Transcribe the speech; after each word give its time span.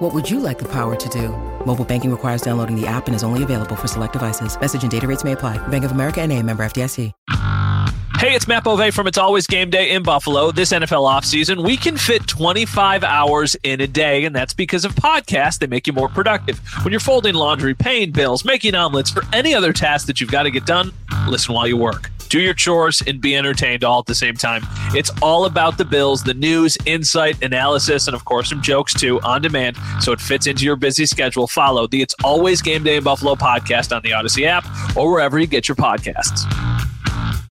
What 0.00 0.14
would 0.14 0.30
you 0.30 0.40
like 0.40 0.58
the 0.58 0.68
power 0.68 0.96
to 0.96 1.08
do? 1.10 1.28
Mobile 1.66 1.84
banking 1.84 2.10
requires 2.10 2.40
downloading 2.40 2.74
the 2.74 2.86
app 2.86 3.06
and 3.06 3.14
is 3.14 3.22
only 3.22 3.42
available 3.42 3.76
for 3.76 3.86
select 3.86 4.14
devices. 4.14 4.58
Message 4.58 4.80
and 4.80 4.90
data 4.90 5.06
rates 5.06 5.24
may 5.24 5.32
apply. 5.32 5.58
Bank 5.68 5.84
of 5.84 5.92
America 5.92 6.22
and 6.22 6.32
a 6.32 6.42
member 6.42 6.62
FDIC. 6.64 7.12
Hey, 8.16 8.34
it's 8.34 8.48
Matt 8.48 8.64
Bove 8.64 8.94
from 8.94 9.06
It's 9.06 9.18
Always 9.18 9.46
Game 9.46 9.68
Day 9.68 9.90
in 9.90 10.02
Buffalo. 10.02 10.52
This 10.52 10.72
NFL 10.72 11.06
offseason, 11.06 11.64
we 11.64 11.76
can 11.76 11.98
fit 11.98 12.26
25 12.26 13.04
hours 13.04 13.56
in 13.62 13.82
a 13.82 13.86
day, 13.86 14.24
and 14.24 14.34
that's 14.34 14.54
because 14.54 14.86
of 14.86 14.94
podcasts. 14.94 15.58
They 15.58 15.66
make 15.66 15.86
you 15.86 15.92
more 15.92 16.08
productive. 16.08 16.60
When 16.82 16.92
you're 16.92 17.00
folding 17.00 17.34
laundry, 17.34 17.74
paying 17.74 18.10
bills, 18.10 18.42
making 18.42 18.74
omelets, 18.74 19.14
or 19.14 19.22
any 19.34 19.54
other 19.54 19.72
task 19.72 20.06
that 20.06 20.18
you've 20.18 20.30
got 20.30 20.44
to 20.44 20.50
get 20.50 20.64
done, 20.64 20.92
listen 21.28 21.54
while 21.54 21.66
you 21.66 21.76
work. 21.76 22.10
Do 22.30 22.40
your 22.40 22.54
chores 22.54 23.02
and 23.04 23.20
be 23.20 23.36
entertained 23.36 23.82
all 23.82 23.98
at 23.98 24.06
the 24.06 24.14
same 24.14 24.36
time. 24.36 24.62
It's 24.94 25.10
all 25.20 25.46
about 25.46 25.78
the 25.78 25.84
Bills, 25.84 26.22
the 26.22 26.32
news, 26.32 26.78
insight, 26.86 27.42
analysis, 27.42 28.06
and 28.06 28.14
of 28.14 28.24
course, 28.24 28.50
some 28.50 28.62
jokes 28.62 28.94
too 28.94 29.20
on 29.22 29.42
demand. 29.42 29.76
So 29.98 30.12
it 30.12 30.20
fits 30.20 30.46
into 30.46 30.64
your 30.64 30.76
busy 30.76 31.06
schedule. 31.06 31.48
Follow 31.48 31.88
the 31.88 32.00
It's 32.00 32.14
Always 32.22 32.62
Game 32.62 32.84
Day 32.84 32.96
in 32.96 33.02
Buffalo 33.02 33.34
podcast 33.34 33.94
on 33.94 34.02
the 34.02 34.10
Audacy 34.10 34.46
app 34.46 34.64
or 34.96 35.10
wherever 35.10 35.40
you 35.40 35.48
get 35.48 35.66
your 35.66 35.74
podcasts. 35.74 36.46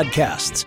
podcasts. 0.00 0.64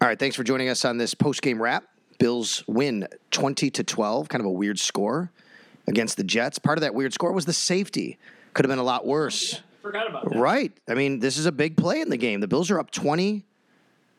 All 0.00 0.08
right, 0.08 0.18
thanks 0.18 0.34
for 0.34 0.44
joining 0.44 0.70
us 0.70 0.86
on 0.86 0.96
this 0.96 1.12
post-game 1.12 1.60
wrap. 1.60 1.84
Bills 2.18 2.64
win 2.66 3.06
20 3.32 3.70
to 3.70 3.84
12, 3.84 4.30
kind 4.30 4.40
of 4.40 4.46
a 4.46 4.50
weird 4.50 4.78
score 4.78 5.30
against 5.86 6.16
the 6.16 6.24
Jets. 6.24 6.58
Part 6.58 6.78
of 6.78 6.82
that 6.82 6.94
weird 6.94 7.12
score 7.12 7.32
was 7.32 7.44
the 7.44 7.52
safety. 7.52 8.18
Could 8.54 8.64
have 8.64 8.70
been 8.70 8.78
a 8.78 8.84
lot 8.84 9.06
worse. 9.06 9.52
Yeah, 9.52 9.60
forgot 9.82 10.08
about 10.08 10.30
that. 10.30 10.38
Right. 10.38 10.72
I 10.88 10.94
mean, 10.94 11.18
this 11.18 11.36
is 11.36 11.44
a 11.44 11.52
big 11.52 11.76
play 11.76 12.00
in 12.00 12.08
the 12.08 12.16
game. 12.16 12.40
The 12.40 12.48
Bills 12.48 12.70
are 12.70 12.80
up 12.80 12.90
20 12.90 13.44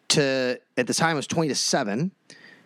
to 0.10 0.60
at 0.78 0.86
the 0.86 0.94
time 0.94 1.14
it 1.14 1.16
was 1.16 1.28
20 1.28 1.50
to 1.50 1.56
7. 1.56 2.12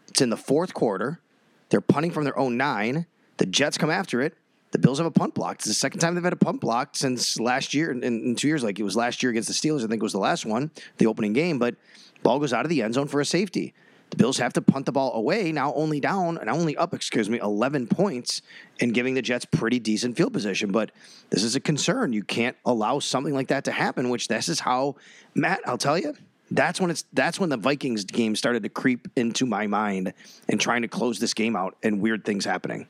It's 0.10 0.22
in 0.22 0.30
the 0.30 0.36
fourth 0.36 0.74
quarter. 0.74 1.22
They're 1.70 1.80
punting 1.80 2.12
from 2.12 2.26
their 2.26 2.38
own 2.38 2.58
9. 2.58 3.06
The 3.38 3.46
Jets 3.46 3.78
come 3.78 3.90
after 3.90 4.22
it. 4.22 4.36
The 4.74 4.80
Bills 4.80 4.98
have 4.98 5.06
a 5.06 5.12
punt 5.12 5.36
blocked. 5.36 5.62
It's 5.62 5.68
the 5.68 5.74
second 5.76 6.00
time 6.00 6.16
they've 6.16 6.24
had 6.24 6.34
a 6.34 6.36
punt 6.36 6.60
blocked 6.60 6.98
since 6.98 7.40
last 7.40 7.76
year, 7.76 7.92
in, 7.92 8.04
in 8.04 8.36
two 8.36 8.48
years. 8.48 8.64
Like 8.64 8.80
it 8.80 8.84
was 8.84 8.96
last 8.96 9.22
year 9.22 9.30
against 9.30 9.48
the 9.48 9.54
Steelers, 9.54 9.84
I 9.84 9.88
think 9.88 10.02
it 10.02 10.04
was 10.04 10.14
the 10.14 10.20
last 10.20 10.48
one, 10.48 10.72
the 10.98 11.06
opening 11.06 11.32
game. 11.32 11.60
But 11.60 11.76
ball 12.24 12.40
goes 12.40 12.54
out 12.54 12.66
of 12.66 12.70
the 12.70 12.82
end 12.82 12.96
zone 12.96 13.08
for 13.08 13.22
a 13.22 13.26
safety. 13.26 13.76
The 14.10 14.18
Bills 14.18 14.40
have 14.40 14.54
to 14.54 14.64
punt 14.64 14.88
the 14.88 14.92
ball 14.92 15.14
away 15.14 15.52
now, 15.52 15.74
only 15.76 16.00
down 16.00 16.40
and 16.40 16.50
only 16.50 16.76
up, 16.76 16.94
excuse 16.96 17.30
me, 17.30 17.38
11 17.38 17.86
points, 17.86 18.42
and 18.80 18.96
giving 18.96 19.14
the 19.14 19.22
Jets 19.22 19.46
pretty 19.46 19.80
decent 19.80 20.18
field 20.18 20.34
position. 20.34 20.72
But 20.72 20.92
this 21.30 21.44
is 21.44 21.56
a 21.56 21.60
concern. 21.60 22.12
You 22.12 22.24
can't 22.24 22.58
allow 22.66 22.98
something 22.98 23.34
like 23.34 23.50
that 23.50 23.66
to 23.66 23.72
happen. 23.72 24.10
Which 24.10 24.28
this 24.28 24.50
is 24.50 24.60
how 24.60 24.96
Matt. 25.36 25.62
I'll 25.68 25.78
tell 25.78 26.00
you, 26.00 26.16
that's 26.50 26.82
when 26.82 26.90
it's 26.90 27.06
that's 27.14 27.40
when 27.40 27.50
the 27.50 27.58
Vikings 27.58 28.06
game 28.06 28.36
started 28.36 28.64
to 28.64 28.70
creep 28.70 29.08
into 29.16 29.46
my 29.46 29.68
mind 29.68 30.14
and 30.50 30.60
trying 30.60 30.82
to 30.82 30.88
close 30.88 31.20
this 31.20 31.36
game 31.36 31.56
out 31.56 31.76
and 31.84 32.02
weird 32.02 32.26
things 32.26 32.44
happening 32.44 32.88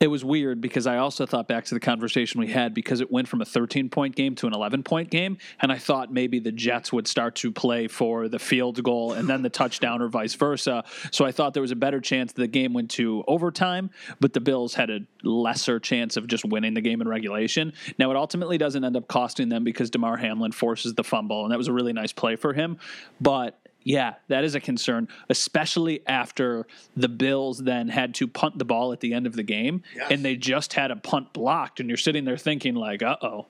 it 0.00 0.06
was 0.06 0.24
weird 0.24 0.60
because 0.60 0.86
I 0.86 0.98
also 0.98 1.26
thought 1.26 1.48
back 1.48 1.64
to 1.66 1.74
the 1.74 1.80
conversation 1.80 2.40
we 2.40 2.48
had 2.48 2.74
because 2.74 3.00
it 3.00 3.10
went 3.10 3.28
from 3.28 3.40
a 3.40 3.44
13 3.44 3.88
point 3.90 4.14
game 4.14 4.34
to 4.36 4.46
an 4.46 4.54
11 4.54 4.82
point 4.82 5.10
game. 5.10 5.38
And 5.60 5.72
I 5.72 5.78
thought 5.78 6.12
maybe 6.12 6.38
the 6.38 6.52
Jets 6.52 6.92
would 6.92 7.08
start 7.08 7.34
to 7.36 7.50
play 7.50 7.88
for 7.88 8.28
the 8.28 8.38
field 8.38 8.82
goal 8.82 9.12
and 9.12 9.28
then 9.28 9.42
the 9.42 9.50
touchdown 9.50 10.00
or 10.00 10.08
vice 10.08 10.34
versa. 10.34 10.84
So 11.10 11.24
I 11.24 11.32
thought 11.32 11.54
there 11.54 11.62
was 11.62 11.72
a 11.72 11.76
better 11.76 12.00
chance 12.00 12.32
the 12.32 12.46
game 12.46 12.72
went 12.72 12.90
to 12.92 13.24
overtime, 13.26 13.90
but 14.20 14.32
the 14.32 14.40
Bills 14.40 14.74
had 14.74 14.90
a 14.90 15.00
lesser 15.22 15.80
chance 15.80 16.16
of 16.16 16.26
just 16.26 16.44
winning 16.44 16.74
the 16.74 16.80
game 16.80 17.00
in 17.00 17.08
regulation. 17.08 17.72
Now, 17.98 18.10
it 18.10 18.16
ultimately 18.16 18.58
doesn't 18.58 18.84
end 18.84 18.96
up 18.96 19.08
costing 19.08 19.48
them 19.48 19.64
because 19.64 19.90
Damar 19.90 20.16
Hamlin 20.16 20.52
forces 20.52 20.94
the 20.94 21.04
fumble, 21.04 21.42
and 21.42 21.52
that 21.52 21.58
was 21.58 21.68
a 21.68 21.72
really 21.72 21.92
nice 21.92 22.12
play 22.12 22.36
for 22.36 22.52
him. 22.52 22.78
But 23.20 23.58
yeah, 23.88 24.16
that 24.28 24.44
is 24.44 24.54
a 24.54 24.60
concern, 24.60 25.08
especially 25.30 26.02
after 26.06 26.66
the 26.94 27.08
Bills 27.08 27.56
then 27.56 27.88
had 27.88 28.14
to 28.16 28.28
punt 28.28 28.58
the 28.58 28.66
ball 28.66 28.92
at 28.92 29.00
the 29.00 29.14
end 29.14 29.26
of 29.26 29.34
the 29.34 29.42
game 29.42 29.82
yes. 29.96 30.10
and 30.10 30.22
they 30.22 30.36
just 30.36 30.74
had 30.74 30.90
a 30.90 30.96
punt 30.96 31.32
blocked. 31.32 31.80
And 31.80 31.88
you're 31.88 31.96
sitting 31.96 32.26
there 32.26 32.36
thinking, 32.36 32.74
like, 32.74 33.02
uh 33.02 33.16
oh. 33.22 33.46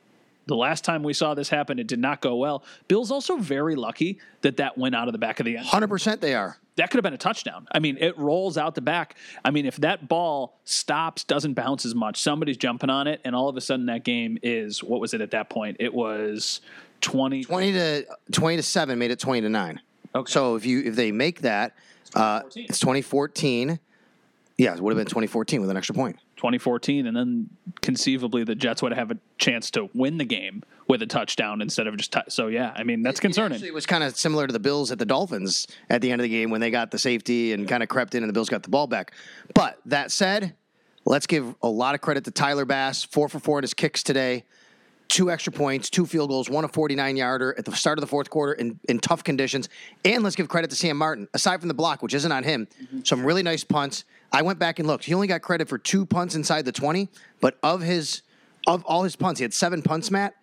The 0.46 0.54
last 0.54 0.84
time 0.84 1.02
we 1.02 1.12
saw 1.12 1.34
this 1.34 1.48
happen, 1.48 1.80
it 1.80 1.88
did 1.88 1.98
not 1.98 2.20
go 2.20 2.36
well. 2.36 2.62
Bill's 2.86 3.10
also 3.10 3.36
very 3.36 3.74
lucky 3.74 4.20
that 4.42 4.58
that 4.58 4.78
went 4.78 4.94
out 4.94 5.08
of 5.08 5.12
the 5.12 5.18
back 5.18 5.40
of 5.40 5.44
the 5.44 5.56
end. 5.56 5.66
100% 5.66 6.20
they 6.20 6.34
are. 6.34 6.56
That 6.76 6.90
could 6.90 6.98
have 6.98 7.02
been 7.02 7.14
a 7.14 7.18
touchdown. 7.18 7.66
I 7.72 7.80
mean, 7.80 7.98
it 7.98 8.16
rolls 8.16 8.56
out 8.56 8.76
the 8.76 8.80
back. 8.80 9.16
I 9.44 9.50
mean, 9.50 9.66
if 9.66 9.76
that 9.78 10.06
ball 10.06 10.56
stops, 10.64 11.24
doesn't 11.24 11.54
bounce 11.54 11.84
as 11.84 11.96
much, 11.96 12.22
somebody's 12.22 12.56
jumping 12.56 12.90
on 12.90 13.08
it, 13.08 13.20
and 13.24 13.34
all 13.34 13.48
of 13.48 13.56
a 13.56 13.60
sudden 13.60 13.86
that 13.86 14.04
game 14.04 14.38
is, 14.44 14.84
what 14.84 15.00
was 15.00 15.14
it 15.14 15.20
at 15.20 15.32
that 15.32 15.50
point? 15.50 15.78
It 15.80 15.92
was 15.92 16.60
20. 17.00 17.42
20 17.42 17.72
to, 17.72 18.06
20 18.30 18.56
to 18.56 18.62
7 18.62 18.98
made 18.98 19.10
it 19.10 19.18
20 19.18 19.40
to 19.40 19.48
9. 19.48 19.80
Okay. 20.14 20.30
So 20.30 20.56
if 20.56 20.64
you 20.64 20.82
if 20.82 20.96
they 20.96 21.12
make 21.12 21.42
that, 21.42 21.74
uh, 22.14 22.42
it's 22.54 22.80
2014. 22.80 23.78
Yeah, 24.56 24.74
it 24.74 24.80
would 24.80 24.90
have 24.90 24.96
been 24.96 25.06
2014 25.06 25.60
with 25.60 25.70
an 25.70 25.76
extra 25.76 25.94
point. 25.94 26.16
2014, 26.36 27.06
and 27.06 27.16
then 27.16 27.48
conceivably 27.80 28.42
the 28.42 28.56
Jets 28.56 28.82
would 28.82 28.92
have 28.92 29.12
a 29.12 29.18
chance 29.38 29.70
to 29.72 29.88
win 29.94 30.18
the 30.18 30.24
game 30.24 30.64
with 30.88 31.00
a 31.02 31.06
touchdown 31.06 31.60
instead 31.62 31.86
of 31.86 31.96
just. 31.96 32.12
T- 32.12 32.20
so 32.28 32.48
yeah, 32.48 32.72
I 32.76 32.82
mean 32.82 33.02
that's 33.02 33.20
concerning. 33.20 33.60
It, 33.60 33.68
it 33.68 33.74
was 33.74 33.86
kind 33.86 34.02
of 34.02 34.16
similar 34.16 34.46
to 34.46 34.52
the 34.52 34.60
Bills 34.60 34.90
at 34.90 34.98
the 34.98 35.06
Dolphins 35.06 35.66
at 35.90 36.00
the 36.00 36.10
end 36.10 36.20
of 36.20 36.24
the 36.24 36.28
game 36.28 36.50
when 36.50 36.60
they 36.60 36.70
got 36.70 36.90
the 36.90 36.98
safety 36.98 37.52
and 37.52 37.68
kind 37.68 37.82
of 37.82 37.88
crept 37.88 38.14
in, 38.14 38.22
and 38.22 38.28
the 38.28 38.32
Bills 38.32 38.48
got 38.48 38.62
the 38.62 38.70
ball 38.70 38.86
back. 38.86 39.12
But 39.54 39.78
that 39.86 40.10
said, 40.10 40.54
let's 41.04 41.26
give 41.26 41.54
a 41.62 41.68
lot 41.68 41.94
of 41.94 42.00
credit 42.00 42.24
to 42.24 42.30
Tyler 42.30 42.64
Bass, 42.64 43.04
four 43.04 43.28
for 43.28 43.38
four 43.38 43.58
in 43.58 43.62
his 43.62 43.74
kicks 43.74 44.02
today 44.02 44.44
two 45.08 45.30
extra 45.30 45.52
points, 45.52 45.90
two 45.90 46.06
field 46.06 46.30
goals, 46.30 46.50
one 46.50 46.64
a 46.64 46.68
49 46.68 47.16
yarder 47.16 47.54
at 47.58 47.64
the 47.64 47.74
start 47.74 47.98
of 47.98 48.00
the 48.02 48.06
fourth 48.06 48.30
quarter 48.30 48.52
in, 48.52 48.78
in 48.88 48.98
tough 48.98 49.24
conditions. 49.24 49.68
And 50.04 50.22
let's 50.22 50.36
give 50.36 50.48
credit 50.48 50.70
to 50.70 50.76
Sam 50.76 50.96
Martin, 50.96 51.28
aside 51.34 51.60
from 51.60 51.68
the 51.68 51.74
block, 51.74 52.02
which 52.02 52.14
isn't 52.14 52.30
on 52.30 52.44
him, 52.44 52.68
mm-hmm. 52.82 53.00
some 53.04 53.24
really 53.24 53.42
nice 53.42 53.64
punts. 53.64 54.04
I 54.32 54.42
went 54.42 54.58
back 54.58 54.78
and 54.78 54.86
looked. 54.86 55.04
He 55.04 55.14
only 55.14 55.26
got 55.26 55.40
credit 55.40 55.68
for 55.68 55.78
two 55.78 56.04
punts 56.04 56.34
inside 56.34 56.64
the 56.64 56.72
20, 56.72 57.08
but 57.40 57.58
of 57.62 57.80
his 57.80 58.22
of 58.66 58.84
all 58.84 59.02
his 59.02 59.16
punts, 59.16 59.38
he 59.38 59.44
had 59.44 59.54
seven 59.54 59.80
punts, 59.80 60.10
Matt. 60.10 60.34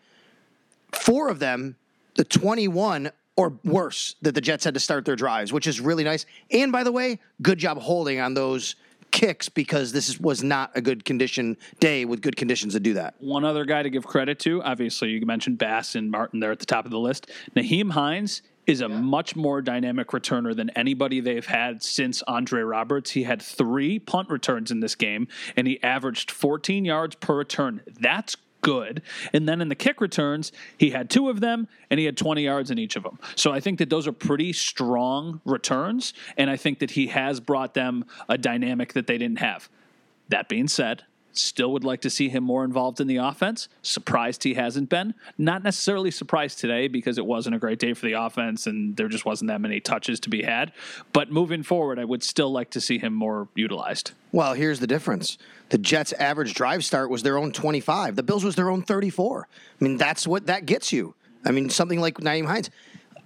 Four 0.91 1.29
of 1.29 1.37
them, 1.37 1.75
the 2.15 2.23
21 2.23 3.11
or 3.35 3.53
worse, 3.63 4.15
that 4.21 4.33
the 4.33 4.41
Jets 4.41 4.63
had 4.63 4.73
to 4.73 4.79
start 4.79 5.05
their 5.05 5.15
drives, 5.15 5.53
which 5.53 5.67
is 5.67 5.79
really 5.79 6.03
nice. 6.03 6.25
And 6.49 6.71
by 6.71 6.83
the 6.83 6.91
way, 6.91 7.19
good 7.41 7.59
job 7.59 7.77
holding 7.77 8.19
on 8.19 8.33
those 8.33 8.75
kicks 9.15 9.47
because 9.47 9.93
this 9.93 10.09
is, 10.09 10.19
was 10.19 10.43
not 10.43 10.71
a 10.75 10.81
good 10.81 11.05
condition 11.05 11.55
day 11.79 12.03
with 12.03 12.21
good 12.21 12.35
conditions 12.35 12.73
to 12.73 12.81
do 12.81 12.93
that. 12.95 13.15
One 13.19 13.45
other 13.45 13.63
guy 13.63 13.81
to 13.81 13.89
give 13.89 14.05
credit 14.05 14.39
to, 14.39 14.61
obviously, 14.61 15.09
you 15.11 15.25
mentioned 15.25 15.57
Bass 15.57 15.95
and 15.95 16.11
Martin 16.11 16.41
there 16.41 16.51
at 16.51 16.59
the 16.59 16.65
top 16.65 16.83
of 16.83 16.91
the 16.91 16.99
list. 16.99 17.31
Nyheim 17.55 17.91
Hines 17.91 18.41
is 18.67 18.81
a 18.81 18.87
yeah. 18.89 18.99
much 18.99 19.33
more 19.35 19.61
dynamic 19.61 20.09
returner 20.09 20.53
than 20.53 20.69
anybody 20.71 21.21
they've 21.21 21.45
had 21.45 21.81
since 21.81 22.23
Andre 22.23 22.61
Roberts. 22.61 23.11
He 23.11 23.23
had 23.23 23.41
three 23.41 23.99
punt 23.99 24.29
returns 24.29 24.69
in 24.69 24.81
this 24.81 24.95
game, 24.95 25.29
and 25.55 25.65
he 25.65 25.81
averaged 25.81 26.29
14 26.29 26.83
yards 26.83 27.15
per 27.15 27.35
return. 27.35 27.81
That's 27.99 28.35
good. 28.65 29.03
And 29.31 29.47
then 29.47 29.61
in 29.61 29.69
the 29.69 29.75
kick 29.75 30.01
returns, 30.01 30.51
he 30.75 30.89
had 30.89 31.07
two 31.07 31.29
of 31.29 31.39
them 31.39 31.67
and 31.91 31.99
he 31.99 32.07
had 32.07 32.17
20 32.17 32.43
yards 32.43 32.71
in 32.71 32.79
each 32.79 32.95
of 32.95 33.03
them. 33.03 33.19
So 33.35 33.51
I 33.51 33.59
think 33.59 33.77
that 33.77 33.91
those 33.91 34.07
are 34.07 34.11
pretty 34.11 34.53
strong 34.53 35.39
returns. 35.45 36.15
And 36.35 36.49
I 36.49 36.57
think 36.57 36.79
that 36.79 36.89
he 36.89 37.05
has 37.07 37.39
brought 37.39 37.75
them 37.75 38.05
a 38.27 38.39
dynamic 38.39 38.93
that 38.93 39.05
they 39.05 39.19
didn't 39.19 39.37
have. 39.37 39.69
That 40.29 40.49
being 40.49 40.67
said, 40.67 41.03
Still 41.37 41.71
would 41.73 41.83
like 41.83 42.01
to 42.01 42.09
see 42.09 42.29
him 42.29 42.43
more 42.43 42.63
involved 42.63 43.01
in 43.01 43.07
the 43.07 43.17
offense. 43.17 43.67
Surprised 43.81 44.43
he 44.43 44.53
hasn't 44.53 44.89
been. 44.89 45.13
Not 45.37 45.63
necessarily 45.63 46.11
surprised 46.11 46.59
today 46.59 46.87
because 46.87 47.17
it 47.17 47.25
wasn't 47.25 47.55
a 47.55 47.59
great 47.59 47.77
day 47.77 47.93
for 47.93 48.05
the 48.05 48.13
offense 48.13 48.67
and 48.67 48.95
there 48.95 49.07
just 49.07 49.25
wasn't 49.25 49.49
that 49.49 49.59
many 49.61 49.79
touches 49.79 50.19
to 50.21 50.29
be 50.29 50.43
had. 50.43 50.71
But 51.11 51.31
moving 51.31 51.63
forward, 51.63 51.99
I 51.99 52.05
would 52.05 52.23
still 52.23 52.51
like 52.51 52.69
to 52.71 52.81
see 52.81 52.97
him 52.97 53.13
more 53.13 53.49
utilized. 53.53 54.11
Well, 54.31 54.53
here's 54.53 54.79
the 54.79 54.87
difference. 54.87 55.37
The 55.69 55.77
Jets' 55.77 56.13
average 56.13 56.53
drive 56.53 56.85
start 56.85 57.09
was 57.09 57.23
their 57.23 57.37
own 57.37 57.51
25. 57.51 58.15
The 58.15 58.23
Bills 58.23 58.43
was 58.43 58.55
their 58.55 58.69
own 58.69 58.81
34. 58.81 59.47
I 59.49 59.83
mean, 59.83 59.97
that's 59.97 60.25
what 60.27 60.47
that 60.47 60.65
gets 60.65 60.93
you. 60.93 61.15
I 61.45 61.51
mean, 61.51 61.69
something 61.69 61.99
like 61.99 62.15
Nyheim 62.15 62.45
Hines. 62.45 62.69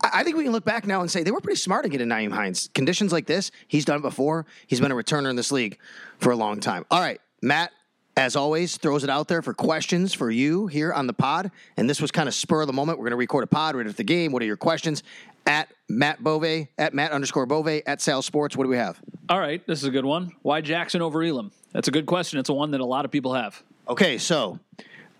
I 0.01 0.23
think 0.23 0.37
we 0.37 0.43
can 0.43 0.53
look 0.53 0.65
back 0.65 0.87
now 0.87 1.01
and 1.01 1.11
say 1.11 1.23
they 1.23 1.31
were 1.31 1.41
pretty 1.41 1.59
smart 1.59 1.83
to 1.83 1.89
get 1.89 2.01
a 2.01 2.05
Nyheim 2.05 2.31
Hines. 2.31 2.69
Conditions 2.73 3.11
like 3.11 3.25
this, 3.25 3.51
he's 3.67 3.85
done 3.85 3.97
it 3.97 4.01
before. 4.01 4.45
He's 4.67 4.79
been 4.79 4.91
a 4.91 4.95
returner 4.95 5.29
in 5.29 5.35
this 5.35 5.51
league 5.51 5.77
for 6.19 6.31
a 6.31 6.35
long 6.35 6.59
time. 6.59 6.85
All 6.89 7.01
right, 7.01 7.19
Matt, 7.41 7.71
as 8.19 8.35
always, 8.35 8.75
throws 8.75 9.05
it 9.05 9.09
out 9.09 9.29
there 9.29 9.41
for 9.41 9.53
questions 9.53 10.13
for 10.13 10.29
you 10.29 10.67
here 10.67 10.91
on 10.91 11.07
the 11.07 11.13
pod. 11.13 11.51
And 11.77 11.89
this 11.89 12.01
was 12.01 12.11
kind 12.11 12.27
of 12.27 12.35
spur 12.35 12.59
of 12.59 12.67
the 12.67 12.73
moment. 12.73 12.99
We're 12.99 13.05
going 13.05 13.11
to 13.11 13.17
record 13.17 13.45
a 13.45 13.47
pod 13.47 13.77
right 13.77 13.85
after 13.87 13.95
the 13.95 14.03
game. 14.03 14.33
What 14.33 14.41
are 14.43 14.45
your 14.45 14.57
questions? 14.57 15.03
At 15.45 15.69
Matt 15.87 16.21
Bove, 16.21 16.67
at 16.77 16.93
Matt 16.93 17.13
underscore 17.13 17.45
Bove, 17.45 17.81
at 17.87 18.01
Sal 18.01 18.21
Sports. 18.21 18.57
What 18.57 18.65
do 18.65 18.69
we 18.69 18.75
have? 18.75 18.99
All 19.29 19.39
right, 19.39 19.65
this 19.65 19.79
is 19.79 19.85
a 19.85 19.89
good 19.89 20.03
one. 20.03 20.33
Why 20.41 20.59
Jackson 20.59 21.01
over 21.01 21.23
Elam? 21.23 21.53
That's 21.71 21.87
a 21.87 21.91
good 21.91 22.05
question. 22.07 22.39
It's 22.39 22.49
a 22.49 22.53
one 22.53 22.71
that 22.71 22.81
a 22.81 22.85
lot 22.85 23.05
of 23.05 23.11
people 23.11 23.35
have. 23.35 23.63
Okay, 23.87 24.17
so 24.17 24.59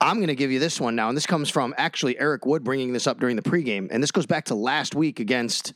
I'm 0.01 0.17
going 0.17 0.27
to 0.27 0.35
give 0.35 0.51
you 0.51 0.59
this 0.59 0.81
one 0.81 0.93
now, 0.97 1.07
and 1.07 1.15
this 1.15 1.25
comes 1.25 1.49
from 1.49 1.73
actually 1.77 2.19
Eric 2.19 2.45
Wood 2.45 2.65
bringing 2.65 2.91
this 2.91 3.07
up 3.07 3.17
during 3.17 3.37
the 3.37 3.41
pregame, 3.41 3.87
and 3.91 4.03
this 4.03 4.11
goes 4.11 4.25
back 4.25 4.43
to 4.45 4.55
last 4.55 4.93
week 4.93 5.21
against 5.21 5.73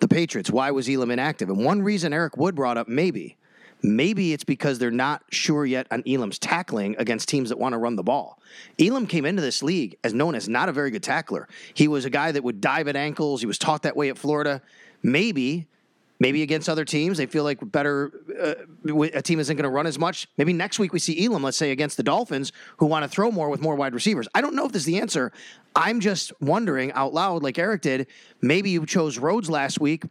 the 0.00 0.08
Patriots. 0.08 0.50
Why 0.50 0.70
was 0.70 0.88
Elam 0.88 1.10
inactive? 1.10 1.50
And 1.50 1.62
one 1.62 1.82
reason 1.82 2.14
Eric 2.14 2.38
Wood 2.38 2.54
brought 2.54 2.78
up 2.78 2.88
maybe, 2.88 3.36
maybe 3.84 4.32
it's 4.32 4.44
because 4.44 4.78
they're 4.78 4.90
not 4.90 5.22
sure 5.30 5.64
yet 5.66 5.86
on 5.90 6.02
Elam's 6.08 6.38
tackling 6.38 6.96
against 6.98 7.28
teams 7.28 7.50
that 7.50 7.58
want 7.58 7.74
to 7.74 7.78
run 7.78 7.96
the 7.96 8.02
ball. 8.02 8.40
Elam 8.80 9.06
came 9.06 9.24
into 9.24 9.42
this 9.42 9.62
league 9.62 9.96
as 10.02 10.14
known 10.14 10.34
as 10.34 10.48
not 10.48 10.68
a 10.68 10.72
very 10.72 10.90
good 10.90 11.02
tackler. 11.02 11.46
He 11.74 11.86
was 11.86 12.04
a 12.04 12.10
guy 12.10 12.32
that 12.32 12.42
would 12.42 12.60
dive 12.60 12.88
at 12.88 12.96
ankles. 12.96 13.40
He 13.40 13.46
was 13.46 13.58
taught 13.58 13.82
that 13.82 13.96
way 13.96 14.08
at 14.08 14.18
Florida. 14.18 14.62
Maybe 15.02 15.68
Maybe 16.20 16.42
against 16.42 16.68
other 16.68 16.84
teams, 16.84 17.18
they 17.18 17.26
feel 17.26 17.42
like 17.42 17.58
better. 17.72 18.12
Uh, 18.40 18.54
a 19.12 19.20
team 19.20 19.40
isn't 19.40 19.56
going 19.56 19.64
to 19.64 19.68
run 19.68 19.86
as 19.86 19.98
much. 19.98 20.28
Maybe 20.38 20.52
next 20.52 20.78
week 20.78 20.92
we 20.92 21.00
see 21.00 21.26
Elam, 21.26 21.42
let's 21.42 21.56
say 21.56 21.72
against 21.72 21.96
the 21.96 22.04
Dolphins, 22.04 22.52
who 22.76 22.86
want 22.86 23.02
to 23.02 23.08
throw 23.08 23.32
more 23.32 23.48
with 23.48 23.60
more 23.60 23.74
wide 23.74 23.94
receivers. 23.94 24.28
I 24.32 24.40
don't 24.40 24.54
know 24.54 24.64
if 24.64 24.72
this 24.72 24.82
is 24.82 24.86
the 24.86 25.00
answer. 25.00 25.32
I'm 25.74 25.98
just 25.98 26.32
wondering 26.40 26.92
out 26.92 27.12
loud, 27.12 27.42
like 27.42 27.58
Eric 27.58 27.82
did. 27.82 28.06
Maybe 28.40 28.70
you 28.70 28.86
chose 28.86 29.18
Rhodes 29.18 29.50
last 29.50 29.80
week 29.80 30.04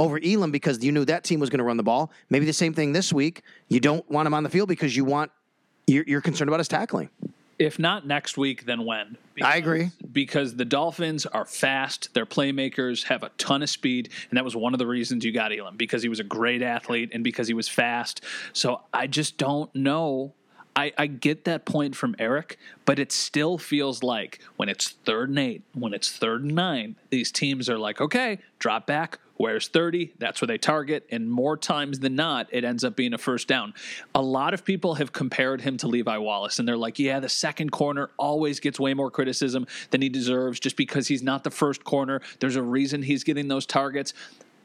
over 0.00 0.18
Elam 0.24 0.50
because 0.50 0.82
you 0.82 0.92
knew 0.92 1.04
that 1.04 1.24
team 1.24 1.40
was 1.40 1.50
going 1.50 1.58
to 1.58 1.64
run 1.64 1.76
the 1.76 1.82
ball. 1.82 2.10
Maybe 2.30 2.46
the 2.46 2.52
same 2.52 2.72
thing 2.74 2.92
this 2.92 3.12
week. 3.12 3.42
You 3.68 3.80
don't 3.80 4.08
want 4.10 4.26
him 4.26 4.34
on 4.34 4.42
the 4.42 4.50
field 4.50 4.68
because 4.68 4.96
you 4.96 5.04
want 5.04 5.30
you're, 5.86 6.04
you're 6.06 6.20
concerned 6.20 6.48
about 6.48 6.60
his 6.60 6.68
tackling. 6.68 7.10
If 7.58 7.78
not 7.78 8.06
next 8.06 8.38
week, 8.38 8.64
then 8.64 8.86
when? 8.86 9.18
I 9.42 9.58
agree. 9.58 9.90
Because 10.10 10.56
the 10.56 10.64
Dolphins 10.64 11.26
are 11.26 11.44
fast, 11.44 12.14
their 12.14 12.24
playmakers 12.24 13.04
have 13.04 13.22
a 13.22 13.28
ton 13.36 13.62
of 13.62 13.68
speed, 13.68 14.08
and 14.30 14.38
that 14.38 14.44
was 14.44 14.56
one 14.56 14.72
of 14.72 14.78
the 14.78 14.86
reasons 14.86 15.26
you 15.26 15.32
got 15.32 15.52
Elam 15.52 15.76
because 15.76 16.02
he 16.02 16.08
was 16.08 16.20
a 16.20 16.24
great 16.24 16.62
athlete 16.62 17.10
and 17.12 17.22
because 17.22 17.48
he 17.48 17.54
was 17.54 17.68
fast. 17.68 18.24
So 18.54 18.80
I 18.94 19.06
just 19.06 19.36
don't 19.36 19.74
know. 19.74 20.32
I, 20.76 20.92
I 20.96 21.06
get 21.06 21.44
that 21.44 21.64
point 21.64 21.96
from 21.96 22.14
Eric, 22.18 22.58
but 22.84 22.98
it 22.98 23.12
still 23.12 23.58
feels 23.58 24.02
like 24.02 24.40
when 24.56 24.68
it's 24.68 24.88
third 24.88 25.28
and 25.28 25.38
eight, 25.38 25.62
when 25.74 25.92
it's 25.92 26.10
third 26.10 26.42
and 26.42 26.54
nine, 26.54 26.96
these 27.10 27.32
teams 27.32 27.68
are 27.68 27.78
like, 27.78 28.00
okay, 28.00 28.38
drop 28.58 28.86
back, 28.86 29.18
Where's 29.40 29.68
30? 29.68 30.12
That's 30.18 30.42
where 30.42 30.48
they 30.48 30.58
target. 30.58 31.06
And 31.10 31.30
more 31.30 31.56
times 31.56 32.00
than 32.00 32.14
not, 32.14 32.48
it 32.50 32.62
ends 32.62 32.84
up 32.84 32.94
being 32.94 33.14
a 33.14 33.18
first 33.18 33.48
down. 33.48 33.72
A 34.14 34.20
lot 34.20 34.52
of 34.52 34.66
people 34.66 34.96
have 34.96 35.14
compared 35.14 35.62
him 35.62 35.78
to 35.78 35.88
Levi 35.88 36.18
Wallace, 36.18 36.58
and 36.58 36.68
they're 36.68 36.76
like, 36.76 36.98
yeah, 36.98 37.20
the 37.20 37.30
second 37.30 37.72
corner 37.72 38.10
always 38.18 38.60
gets 38.60 38.78
way 38.78 38.92
more 38.92 39.10
criticism 39.10 39.66
than 39.92 40.02
he 40.02 40.10
deserves 40.10 40.60
just 40.60 40.76
because 40.76 41.08
he's 41.08 41.22
not 41.22 41.42
the 41.42 41.50
first 41.50 41.84
corner. 41.84 42.20
There's 42.38 42.56
a 42.56 42.62
reason 42.62 43.02
he's 43.02 43.24
getting 43.24 43.48
those 43.48 43.64
targets. 43.64 44.12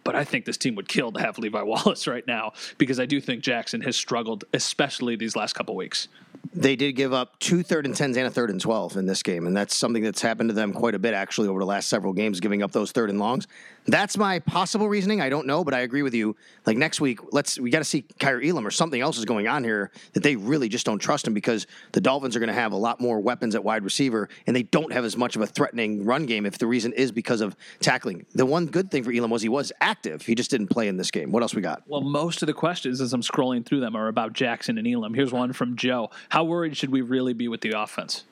But 0.06 0.16
I 0.16 0.24
think 0.24 0.46
this 0.46 0.56
team 0.56 0.76
would 0.76 0.88
kill 0.88 1.12
to 1.12 1.20
have 1.20 1.38
Levi 1.38 1.62
Wallace 1.64 2.08
right 2.08 2.26
now 2.26 2.54
because 2.78 2.98
I 3.02 3.06
do 3.06 3.20
think 3.20 3.44
Jackson 3.44 3.82
has 3.82 3.98
struggled, 3.98 4.46
especially 4.54 5.18
these 5.18 5.36
last 5.36 5.54
couple 5.54 5.76
weeks. 5.76 6.08
They 6.56 6.78
did 6.78 6.94
give 6.94 7.12
up 7.12 7.38
two 7.40 7.64
third 7.64 7.86
and 7.86 7.94
tens 7.94 8.16
and 8.16 8.26
a 8.26 8.30
third 8.30 8.50
and 8.50 8.62
twelve 8.62 8.96
in 8.96 9.06
this 9.06 9.22
game, 9.22 9.46
and 9.46 9.56
that's 9.56 9.76
something 9.76 10.02
that's 10.02 10.22
happened 10.22 10.50
to 10.50 10.54
them 10.54 10.72
quite 10.72 10.96
a 10.96 11.00
bit 11.00 11.14
actually 11.14 11.50
over 11.50 11.60
the 11.60 11.66
last 11.66 11.90
several 11.90 12.14
games, 12.14 12.40
giving 12.40 12.64
up 12.64 12.72
those 12.72 12.94
third 12.94 13.10
and 13.10 13.20
longs. 13.20 13.46
That's 13.88 14.18
my 14.18 14.40
possible 14.40 14.90
reasoning. 14.90 15.22
I 15.22 15.30
don't 15.30 15.46
know, 15.46 15.64
but 15.64 15.74
I 15.74 15.82
agree 15.82 16.02
with 16.02 16.16
you. 16.16 16.36
Like 16.66 16.78
next 16.78 17.02
week, 17.02 17.20
let's 17.34 17.60
we 17.60 17.70
got 17.70 17.80
to 17.80 17.86
see 17.86 18.04
Kaiir 18.20 18.42
Elam 18.42 18.66
or 18.66 18.72
something 18.72 19.00
else 19.00 19.18
is 19.18 19.26
going 19.26 19.48
on 19.48 19.64
here 19.64 19.92
that 20.14 20.24
they 20.24 20.36
really 20.38 20.70
just 20.70 20.86
don't 20.86 20.98
trust 20.98 21.28
him 21.28 21.34
because 21.34 21.68
the 21.92 22.02
Dolphins 22.02 22.36
are 22.36 22.40
going 22.40 22.48
to 22.48 22.54
have 22.54 22.72
a 22.72 22.78
lot 22.78 23.00
more 23.02 23.20
weapons 23.20 23.54
at 23.54 23.64
wide 23.64 23.84
receiver, 23.84 24.30
and 24.48 24.56
they 24.56 24.64
don't 24.64 24.94
have 24.94 25.04
as 25.04 25.18
much 25.18 25.36
of 25.36 25.42
a 25.42 25.48
threatening 25.48 26.06
run 26.06 26.26
game. 26.26 26.46
If 26.46 26.58
the 26.58 26.68
reason 26.68 26.94
is 26.94 27.12
because 27.12 27.42
of 27.42 27.56
tackling, 27.82 28.26
the 28.34 28.46
one 28.46 28.66
good 28.66 28.90
thing 28.90 29.04
for 29.04 29.12
Elam 29.12 29.30
was 29.30 29.42
he 29.42 29.50
was 29.50 29.74
active. 29.82 30.26
He 30.26 30.36
just 30.36 30.52
didn't 30.52 30.68
play 30.68 30.88
in 30.88 30.96
this 30.96 31.12
game. 31.12 31.32
What 31.32 31.44
else 31.44 31.54
we 31.54 31.62
got? 31.62 31.84
Well, 31.86 32.02
most 32.02 32.42
of 32.42 32.48
the 32.48 32.54
questions 32.54 33.02
as 33.02 33.14
I'm 33.14 33.22
scrolling 33.22 33.66
through 33.66 33.82
them 33.82 33.96
are 33.96 34.08
about 34.08 34.32
Jackson 34.32 34.78
and 34.78 34.88
Elam. 34.88 35.14
Here's 35.14 35.34
one 35.34 35.52
from 35.52 35.76
Joe. 35.76 36.10
How 36.30 36.45
worried 36.46 36.78
should 36.78 36.92
we 36.92 37.02
really 37.02 37.34
be 37.34 37.48
with 37.48 37.62
the 37.62 37.72
offense? 37.72 38.24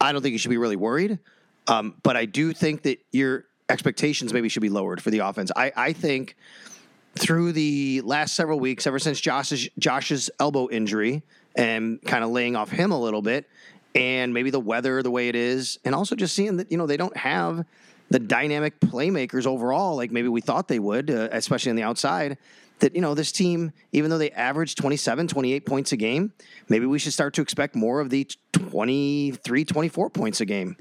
I 0.00 0.12
don't 0.12 0.22
think 0.22 0.32
you 0.32 0.38
should 0.38 0.50
be 0.50 0.58
really 0.58 0.76
worried, 0.76 1.18
um, 1.68 1.94
but 2.02 2.16
I 2.16 2.24
do 2.24 2.52
think 2.52 2.82
that 2.82 3.00
your 3.12 3.44
expectations 3.68 4.32
maybe 4.32 4.48
should 4.48 4.62
be 4.62 4.68
lowered 4.68 5.00
for 5.00 5.10
the 5.10 5.20
offense. 5.20 5.50
I, 5.54 5.72
I 5.76 5.92
think 5.92 6.36
through 7.14 7.52
the 7.52 8.00
last 8.02 8.34
several 8.34 8.58
weeks, 8.58 8.86
ever 8.86 8.98
since 8.98 9.20
Josh's 9.20 9.68
Josh's 9.78 10.30
elbow 10.40 10.68
injury 10.70 11.22
and 11.54 12.02
kind 12.02 12.24
of 12.24 12.30
laying 12.30 12.56
off 12.56 12.70
him 12.70 12.90
a 12.90 13.00
little 13.00 13.22
bit, 13.22 13.48
and 13.94 14.32
maybe 14.34 14.50
the 14.50 14.60
weather 14.60 15.02
the 15.02 15.10
way 15.10 15.28
it 15.28 15.36
is, 15.36 15.78
and 15.84 15.94
also 15.94 16.16
just 16.16 16.34
seeing 16.34 16.56
that 16.56 16.70
you 16.70 16.78
know 16.78 16.86
they 16.86 16.96
don't 16.96 17.16
have 17.16 17.64
the 18.10 18.18
dynamic 18.18 18.78
playmakers 18.80 19.46
overall 19.46 19.96
like 19.96 20.10
maybe 20.10 20.28
we 20.28 20.40
thought 20.40 20.68
they 20.68 20.78
would, 20.78 21.10
uh, 21.10 21.28
especially 21.32 21.70
on 21.70 21.76
the 21.76 21.82
outside. 21.82 22.36
That 22.82 22.96
you 22.96 23.00
know 23.00 23.14
this 23.14 23.30
team, 23.30 23.70
even 23.92 24.10
though 24.10 24.18
they 24.18 24.32
average 24.32 24.74
27, 24.74 25.28
28 25.28 25.64
points 25.64 25.92
a 25.92 25.96
game, 25.96 26.32
maybe 26.68 26.84
we 26.84 26.98
should 26.98 27.12
start 27.12 27.32
to 27.34 27.40
expect 27.40 27.76
more 27.76 28.00
of 28.00 28.10
the 28.10 28.28
23, 28.50 29.64
24 29.64 30.10
points 30.10 30.40
a 30.40 30.44
game. 30.44 30.76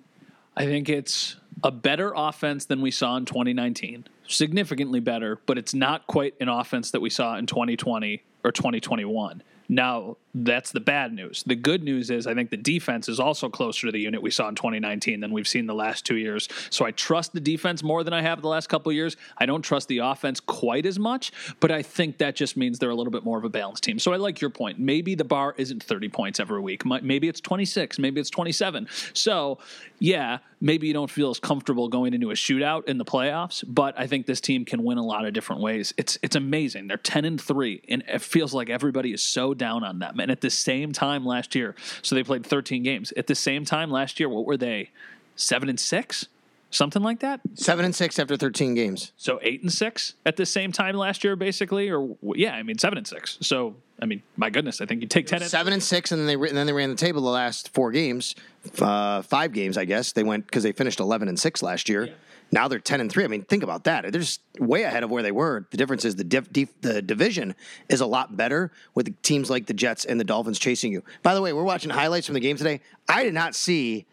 I 0.57 0.65
think 0.65 0.89
it's 0.89 1.36
a 1.63 1.69
better 1.69 2.12
offense 2.15 2.65
than 2.65 2.81
we 2.81 2.89
saw 2.89 3.18
in 3.18 3.25
2019. 3.25 4.06
Significantly 4.27 5.00
better, 5.00 5.39
but 5.45 5.59
it's 5.59 5.75
not 5.75 6.07
quite 6.07 6.33
an 6.42 6.50
offense 6.50 6.89
that 6.89 7.01
we 7.01 7.12
saw 7.12 7.38
in 7.38 7.45
2020 7.45 8.24
or 8.44 8.51
2021. 8.51 9.44
Now, 9.71 10.18
that's 10.35 10.71
the 10.71 10.81
bad 10.81 11.13
news. 11.13 11.44
The 11.44 11.56
good 11.56 11.81
news 11.81 12.09
is 12.09 12.27
I 12.27 12.33
think 12.33 12.50
the 12.50 12.57
defense 12.57 13.07
is 13.07 13.21
also 13.21 13.47
closer 13.47 13.88
to 13.88 13.91
the 13.91 14.01
unit 14.01 14.21
we 14.21 14.29
saw 14.29 14.50
in 14.50 14.56
2019 14.56 15.21
than 15.21 15.31
we've 15.31 15.47
seen 15.47 15.65
the 15.65 15.73
last 15.73 16.06
two 16.06 16.18
years. 16.18 16.50
So 16.69 16.85
I 16.85 16.91
trust 16.91 17.31
the 17.31 17.39
defense 17.39 17.81
more 17.81 18.03
than 18.03 18.13
I 18.13 18.21
have 18.21 18.41
the 18.41 18.50
last 18.50 18.68
couple 18.68 18.91
years. 18.91 19.15
I 19.38 19.45
don't 19.45 19.62
trust 19.62 19.88
the 19.88 20.00
offense 20.00 20.41
quite 20.41 20.85
as 20.85 21.00
much, 21.00 21.31
but 21.62 21.71
I 21.71 21.83
think 21.83 22.18
that 22.18 22.35
just 22.35 22.57
means 22.57 22.79
they're 22.79 22.89
a 22.89 22.95
little 22.95 23.12
bit 23.12 23.23
more 23.23 23.38
of 23.38 23.45
a 23.45 23.50
balanced 23.50 23.83
team. 23.83 23.97
So 23.97 24.12
I 24.12 24.18
like 24.18 24.41
your 24.41 24.50
point. 24.50 24.77
Maybe 24.77 25.15
the 25.15 25.23
bar 25.23 25.56
isn't 25.57 25.81
30 25.81 26.09
points 26.09 26.41
every 26.41 26.59
week. 26.59 26.85
Maybe 26.85 27.29
it's 27.29 27.39
26. 27.39 27.97
Maybe 27.97 28.19
it's 28.19 28.29
27. 28.29 28.89
So, 29.13 29.57
yeah, 30.03 30.39
maybe 30.59 30.88
you 30.88 30.94
don't 30.94 31.12
feel 31.12 31.30
as 31.30 31.39
comfortable 31.39 31.88
going 31.88 32.15
into 32.15 32.31
a 32.31 32.33
shootout 32.33 32.86
in 32.86 32.98
the 32.98 33.06
playoffs, 33.06 33.63
but 33.68 33.94
I 34.00 34.07
think 34.07 34.25
this 34.25 34.41
team 34.41 34.65
can 34.65 34.84
win 34.84 34.98
a 34.98 35.03
lot 35.03 35.27
of 35.27 35.34
different 35.34 35.62
ways. 35.62 35.93
It's 35.96 36.17
it's 36.24 36.36
amazing. 36.36 36.88
They're 36.88 36.98
10 36.98 37.24
and 37.24 37.39
3 37.39 37.84
and 37.88 38.03
it 38.08 38.20
feels 38.24 38.51
like 38.51 38.72
everybody 38.72 39.13
is 39.13 39.22
so 39.22 39.53
down 39.53 39.84
on 39.84 40.00
them. 40.00 40.20
And 40.20 40.31
at 40.31 40.41
the 40.41 40.50
same 40.50 40.91
time 40.91 41.24
last 41.24 41.53
year, 41.53 41.75
so 42.01 42.15
they 42.15 42.24
played 42.24 42.43
13 42.43 42.81
games. 42.81 43.13
At 43.15 43.27
the 43.27 43.36
same 43.36 43.63
time 43.63 43.91
last 43.91 44.20
year, 44.20 44.27
what 44.27 44.48
were 44.48 44.58
they? 44.58 44.89
7 45.36 45.70
and 45.70 45.79
6? 45.79 46.27
Something 46.71 47.03
like 47.03 47.19
that? 47.19 47.41
Seven 47.53 47.83
and 47.83 47.93
six 47.93 48.17
after 48.17 48.37
13 48.37 48.73
games. 48.73 49.11
So 49.17 49.39
eight 49.43 49.61
and 49.61 49.71
six 49.71 50.15
at 50.25 50.37
the 50.37 50.45
same 50.45 50.71
time 50.71 50.95
last 50.95 51.23
year, 51.23 51.35
basically, 51.35 51.89
or 51.89 52.15
yeah, 52.35 52.55
I 52.55 52.63
mean 52.63 52.77
seven 52.77 52.97
and 52.97 53.05
six. 53.05 53.37
So 53.41 53.75
I 54.01 54.05
mean, 54.05 54.23
my 54.37 54.49
goodness, 54.49 54.81
I 54.81 54.85
think 54.85 55.01
you 55.01 55.07
take 55.07 55.27
ten. 55.27 55.41
Seven 55.41 55.73
and 55.73 55.83
six, 55.83 56.11
and 56.11 56.19
then 56.19 56.27
they 56.27 56.47
and 56.47 56.57
then 56.57 56.65
they 56.65 56.73
ran 56.73 56.89
the 56.89 56.95
table 56.95 57.21
the 57.21 57.29
last 57.29 57.73
four 57.73 57.91
games, 57.91 58.35
uh, 58.79 59.21
five 59.21 59.53
games, 59.53 59.77
I 59.77 59.85
guess 59.85 60.13
they 60.13 60.23
went 60.23 60.47
because 60.47 60.63
they 60.63 60.71
finished 60.71 60.99
eleven 60.99 61.27
and 61.27 61.39
six 61.39 61.61
last 61.61 61.87
year. 61.87 62.05
Yeah. 62.05 62.13
Now 62.53 62.67
they're 62.67 62.79
ten 62.79 62.99
and 63.01 63.11
three. 63.11 63.23
I 63.25 63.27
mean, 63.27 63.43
think 63.43 63.63
about 63.63 63.83
that. 63.83 64.03
They're 64.03 64.21
just 64.21 64.41
way 64.57 64.83
ahead 64.83 65.03
of 65.03 65.11
where 65.11 65.23
they 65.23 65.31
were. 65.31 65.67
The 65.71 65.77
difference 65.77 66.03
is 66.03 66.15
the 66.15 66.23
div, 66.23 66.51
div, 66.51 66.69
the 66.81 67.01
division 67.01 67.53
is 67.89 68.01
a 68.01 68.05
lot 68.07 68.35
better 68.35 68.71
with 68.95 69.21
teams 69.21 69.49
like 69.49 69.67
the 69.67 69.73
Jets 69.73 70.05
and 70.05 70.19
the 70.19 70.23
Dolphins 70.23 70.57
chasing 70.57 70.91
you. 70.91 71.03
By 71.21 71.35
the 71.35 71.41
way, 71.41 71.53
we're 71.53 71.63
watching 71.63 71.91
highlights 71.91 72.25
from 72.25 72.33
the 72.33 72.39
game 72.39 72.57
today. 72.57 72.81
I 73.07 73.23
did 73.23 73.33
not 73.33 73.55
see. 73.55 74.05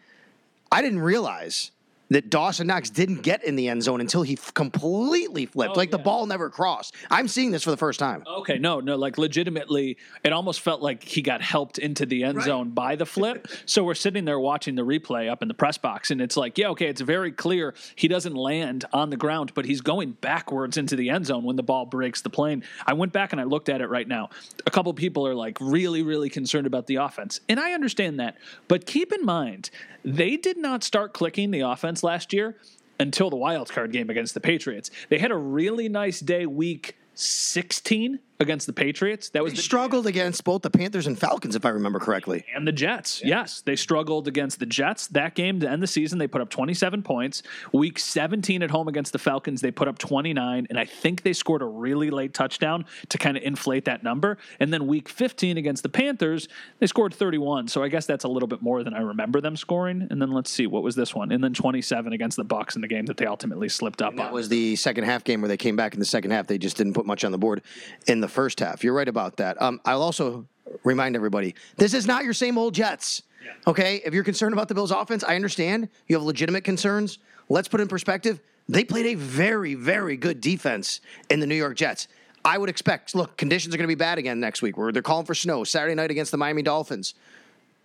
I 0.71 0.81
didn't 0.83 0.99
realize 0.99 1.71
that 2.09 2.29
Dawson 2.29 2.67
Knox 2.67 2.89
didn't 2.89 3.21
get 3.21 3.43
in 3.43 3.55
the 3.55 3.69
end 3.69 3.83
zone 3.83 4.01
until 4.01 4.23
he 4.23 4.33
f- 4.33 4.53
completely 4.53 5.45
flipped. 5.45 5.75
Oh, 5.75 5.79
like 5.79 5.89
yeah. 5.89 5.97
the 5.97 6.03
ball 6.03 6.25
never 6.25 6.49
crossed. 6.49 6.95
I'm 7.09 7.27
seeing 7.27 7.51
this 7.51 7.63
for 7.63 7.71
the 7.71 7.77
first 7.77 7.99
time. 7.99 8.23
Okay, 8.27 8.57
no, 8.57 8.79
no, 8.79 8.95
like 8.95 9.17
legitimately, 9.17 9.97
it 10.23 10.33
almost 10.33 10.61
felt 10.61 10.81
like 10.81 11.03
he 11.03 11.21
got 11.21 11.41
helped 11.41 11.77
into 11.77 12.05
the 12.05 12.23
end 12.23 12.37
right. 12.37 12.45
zone 12.45 12.71
by 12.71 12.95
the 12.95 13.05
flip. 13.05 13.47
so 13.65 13.83
we're 13.83 13.93
sitting 13.93 14.25
there 14.25 14.39
watching 14.39 14.75
the 14.75 14.85
replay 14.85 15.29
up 15.29 15.41
in 15.41 15.47
the 15.47 15.53
press 15.53 15.77
box, 15.77 16.11
and 16.11 16.21
it's 16.21 16.35
like, 16.35 16.57
yeah, 16.57 16.69
okay, 16.69 16.87
it's 16.87 17.01
very 17.01 17.31
clear 17.31 17.75
he 17.95 18.07
doesn't 18.07 18.35
land 18.35 18.85
on 18.91 19.09
the 19.09 19.17
ground, 19.17 19.53
but 19.53 19.65
he's 19.65 19.81
going 19.81 20.11
backwards 20.13 20.77
into 20.77 20.95
the 20.95 21.09
end 21.09 21.27
zone 21.27 21.43
when 21.43 21.55
the 21.55 21.63
ball 21.63 21.85
breaks 21.85 22.21
the 22.21 22.29
plane. 22.29 22.63
I 22.87 22.93
went 22.93 23.13
back 23.13 23.31
and 23.31 23.39
I 23.39 23.43
looked 23.43 23.69
at 23.69 23.81
it 23.81 23.87
right 23.87 24.07
now. 24.07 24.29
A 24.65 24.71
couple 24.71 24.93
people 24.93 25.27
are 25.27 25.35
like 25.35 25.57
really, 25.61 26.01
really 26.01 26.29
concerned 26.29 26.65
about 26.65 26.87
the 26.87 26.95
offense, 26.95 27.39
and 27.47 27.59
I 27.59 27.73
understand 27.73 28.19
that. 28.19 28.37
But 28.67 28.85
keep 28.85 29.13
in 29.13 29.25
mind, 29.25 29.69
they 30.03 30.37
did 30.37 30.57
not 30.57 30.83
start 30.83 31.13
clicking 31.13 31.51
the 31.51 31.61
offense 31.61 31.98
last 32.03 32.33
year 32.33 32.57
until 32.99 33.29
the 33.29 33.35
wild 33.35 33.69
card 33.69 33.91
game 33.91 34.09
against 34.09 34.33
the 34.33 34.41
Patriots. 34.41 34.91
They 35.09 35.19
had 35.19 35.31
a 35.31 35.37
really 35.37 35.89
nice 35.89 36.19
day 36.19 36.45
week 36.45 36.97
16 37.15 38.19
against 38.41 38.67
the 38.67 38.73
Patriots. 38.73 39.29
That 39.29 39.43
was 39.43 39.51
They 39.51 39.57
the 39.57 39.61
struggled 39.63 40.07
against 40.07 40.45
both 40.45 40.61
the 40.61 40.69
Panthers 40.69 41.07
and 41.07 41.19
Falcons, 41.19 41.57
if 41.57 41.65
I 41.65 41.69
remember 41.69 41.99
correctly. 41.99 42.45
and 42.55 42.65
the 42.65 42.71
Jets. 42.71 43.21
Yes, 43.23 43.59
they 43.61 43.75
struggled 43.75 44.29
against 44.29 44.59
the 44.59 44.65
Jets. 44.65 45.07
That 45.07 45.35
game 45.35 45.59
to 45.59 45.69
end 45.69 45.83
the 45.83 45.87
season, 45.87 46.19
they 46.19 46.27
put 46.27 46.39
up 46.41 46.49
27 46.49 47.03
points. 47.03 47.43
Week 47.73 47.99
17 47.99 48.63
at 48.63 48.71
home 48.71 48.87
against 48.87 49.11
the 49.11 49.19
Falcons, 49.19 49.59
they 49.59 49.71
put 49.71 49.89
up 49.89 49.97
29, 49.97 50.67
and 50.69 50.79
I 50.79 50.85
think 50.85 51.23
they 51.23 51.33
scored 51.33 51.61
a 51.61 51.65
really 51.65 52.09
late 52.09 52.33
touchdown 52.33 52.85
to 53.09 53.17
kind 53.17 53.35
of 53.35 53.43
inflate 53.43 53.83
that 53.85 54.03
number. 54.03 54.37
And 54.61 54.71
then 54.71 54.87
week 54.87 55.09
15 55.09 55.57
against 55.57 55.83
the 55.83 55.89
Panthers, 55.89 56.47
they 56.79 56.87
scored 56.87 57.13
31. 57.13 57.67
So 57.67 57.83
I 57.83 57.89
guess 57.89 58.05
that's 58.05 58.23
a 58.23 58.29
little 58.29 58.47
bit 58.47 58.61
more 58.61 58.83
than 58.83 58.93
I 58.93 59.01
remember 59.01 59.41
them 59.41 59.57
scoring. 59.57 60.07
And 60.09 60.21
then 60.21 60.31
let's 60.31 60.49
see, 60.49 60.65
what 60.65 60.81
was 60.83 60.95
this 60.95 61.13
one? 61.13 61.33
And 61.33 61.43
then 61.43 61.53
27 61.53 62.13
against 62.13 62.37
the 62.37 62.45
Bucs 62.45 62.75
in 62.75 62.81
the 62.81 62.87
game 62.87 63.05
that 63.07 63.17
they 63.17 63.25
ultimately 63.25 63.67
slipped 63.67 64.01
up 64.01 64.15
That 64.15 64.27
on. 64.27 64.33
was 64.33 64.47
the 64.47 64.77
second 64.77 65.03
half 65.03 65.25
game 65.25 65.41
where 65.41 65.49
they 65.49 65.57
came 65.57 65.75
back 65.75 65.93
in 65.93 65.99
the 65.99 66.05
second 66.05 66.31
half. 66.31 66.47
They 66.47 66.57
just 66.57 66.77
didn't 66.77 66.93
put 66.93 67.05
much 67.05 67.25
on 67.25 67.33
the 67.33 67.37
board 67.37 67.61
in 68.07 68.21
the 68.21 68.28
first 68.29 68.59
half. 68.59 68.83
You're 68.83 68.93
right 68.93 69.07
about 69.07 69.37
that. 69.37 69.61
Um, 69.61 69.81
I'll 69.85 70.01
also 70.01 70.45
remind 70.83 71.15
everybody 71.15 71.55
this 71.77 71.93
is 71.93 72.05
not 72.05 72.23
your 72.23 72.33
same 72.33 72.57
old 72.57 72.73
Jets. 72.73 73.23
Okay? 73.67 74.01
If 74.05 74.13
you're 74.13 74.23
concerned 74.23 74.53
about 74.53 74.67
the 74.67 74.75
Bills' 74.75 74.91
offense, 74.91 75.23
I 75.23 75.35
understand. 75.35 75.89
You 76.07 76.15
have 76.15 76.23
legitimate 76.23 76.63
concerns. 76.63 77.19
Let's 77.49 77.67
put 77.67 77.79
it 77.79 77.83
in 77.83 77.89
perspective. 77.89 78.39
They 78.67 78.83
played 78.83 79.07
a 79.07 79.15
very, 79.15 79.73
very 79.73 80.15
good 80.15 80.41
defense 80.41 81.01
in 81.29 81.39
the 81.39 81.47
New 81.47 81.55
York 81.55 81.75
Jets. 81.75 82.07
I 82.45 82.57
would 82.57 82.69
expect, 82.69 83.15
look, 83.15 83.35
conditions 83.37 83.73
are 83.73 83.77
going 83.77 83.87
to 83.87 83.95
be 83.95 83.95
bad 83.95 84.17
again 84.17 84.39
next 84.39 84.61
week 84.61 84.77
where 84.77 84.91
they're 84.91 85.01
calling 85.01 85.25
for 85.25 85.35
snow 85.35 85.63
Saturday 85.63 85.95
night 85.95 86.11
against 86.11 86.31
the 86.31 86.37
Miami 86.37 86.61
Dolphins. 86.61 87.15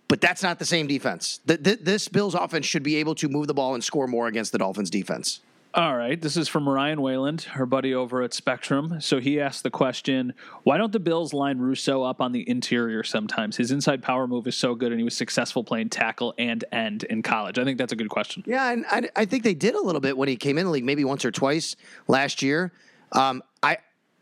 But 0.07 0.21
that's 0.21 0.43
not 0.43 0.59
the 0.59 0.65
same 0.65 0.85
defense. 0.85 1.39
Th- 1.47 1.61
th- 1.61 1.79
this 1.81 2.07
Bills 2.07 2.35
offense 2.35 2.65
should 2.65 2.83
be 2.83 2.97
able 2.97 3.15
to 3.15 3.27
move 3.27 3.47
the 3.47 3.53
ball 3.55 3.73
and 3.73 3.83
score 3.83 4.07
more 4.07 4.27
against 4.27 4.51
the 4.51 4.59
Dolphins 4.59 4.91
defense. 4.91 5.41
All 5.75 5.97
right, 5.97 6.21
this 6.21 6.37
is 6.37 6.47
from 6.47 6.69
Ryan 6.69 7.01
Wayland, 7.01 7.41
her 7.41 7.65
buddy 7.65 7.93
over 7.93 8.21
at 8.21 8.33
Spectrum. 8.33 9.01
So 9.01 9.19
he 9.19 9.41
asked 9.41 9.63
the 9.63 9.69
question 9.69 10.33
Why 10.63 10.77
don't 10.77 10.93
the 10.93 11.01
Bills 11.01 11.33
line 11.33 11.57
Rousseau 11.57 12.01
up 12.01 12.21
on 12.21 12.31
the 12.31 12.49
interior 12.49 13.03
sometimes? 13.03 13.57
His 13.57 13.71
inside 13.71 14.01
power 14.01 14.25
move 14.25 14.47
is 14.47 14.55
so 14.55 14.73
good, 14.73 14.93
and 14.93 15.01
he 15.01 15.03
was 15.03 15.17
successful 15.17 15.65
playing 15.65 15.89
tackle 15.89 16.33
and 16.37 16.63
end 16.71 17.03
in 17.03 17.21
college. 17.21 17.59
I 17.59 17.65
think 17.65 17.77
that's 17.77 17.91
a 17.91 17.97
good 17.97 18.07
question. 18.07 18.41
Yeah, 18.47 18.71
and 18.71 18.85
I, 18.89 19.09
I 19.17 19.25
think 19.25 19.43
they 19.43 19.53
did 19.53 19.75
a 19.75 19.81
little 19.81 19.99
bit 19.99 20.17
when 20.17 20.29
he 20.29 20.37
came 20.37 20.57
in 20.57 20.63
the 20.63 20.71
league, 20.71 20.85
maybe 20.85 21.03
once 21.03 21.25
or 21.25 21.31
twice 21.31 21.75
last 22.07 22.41
year. 22.41 22.71
Um, 23.11 23.43
I 23.61 23.77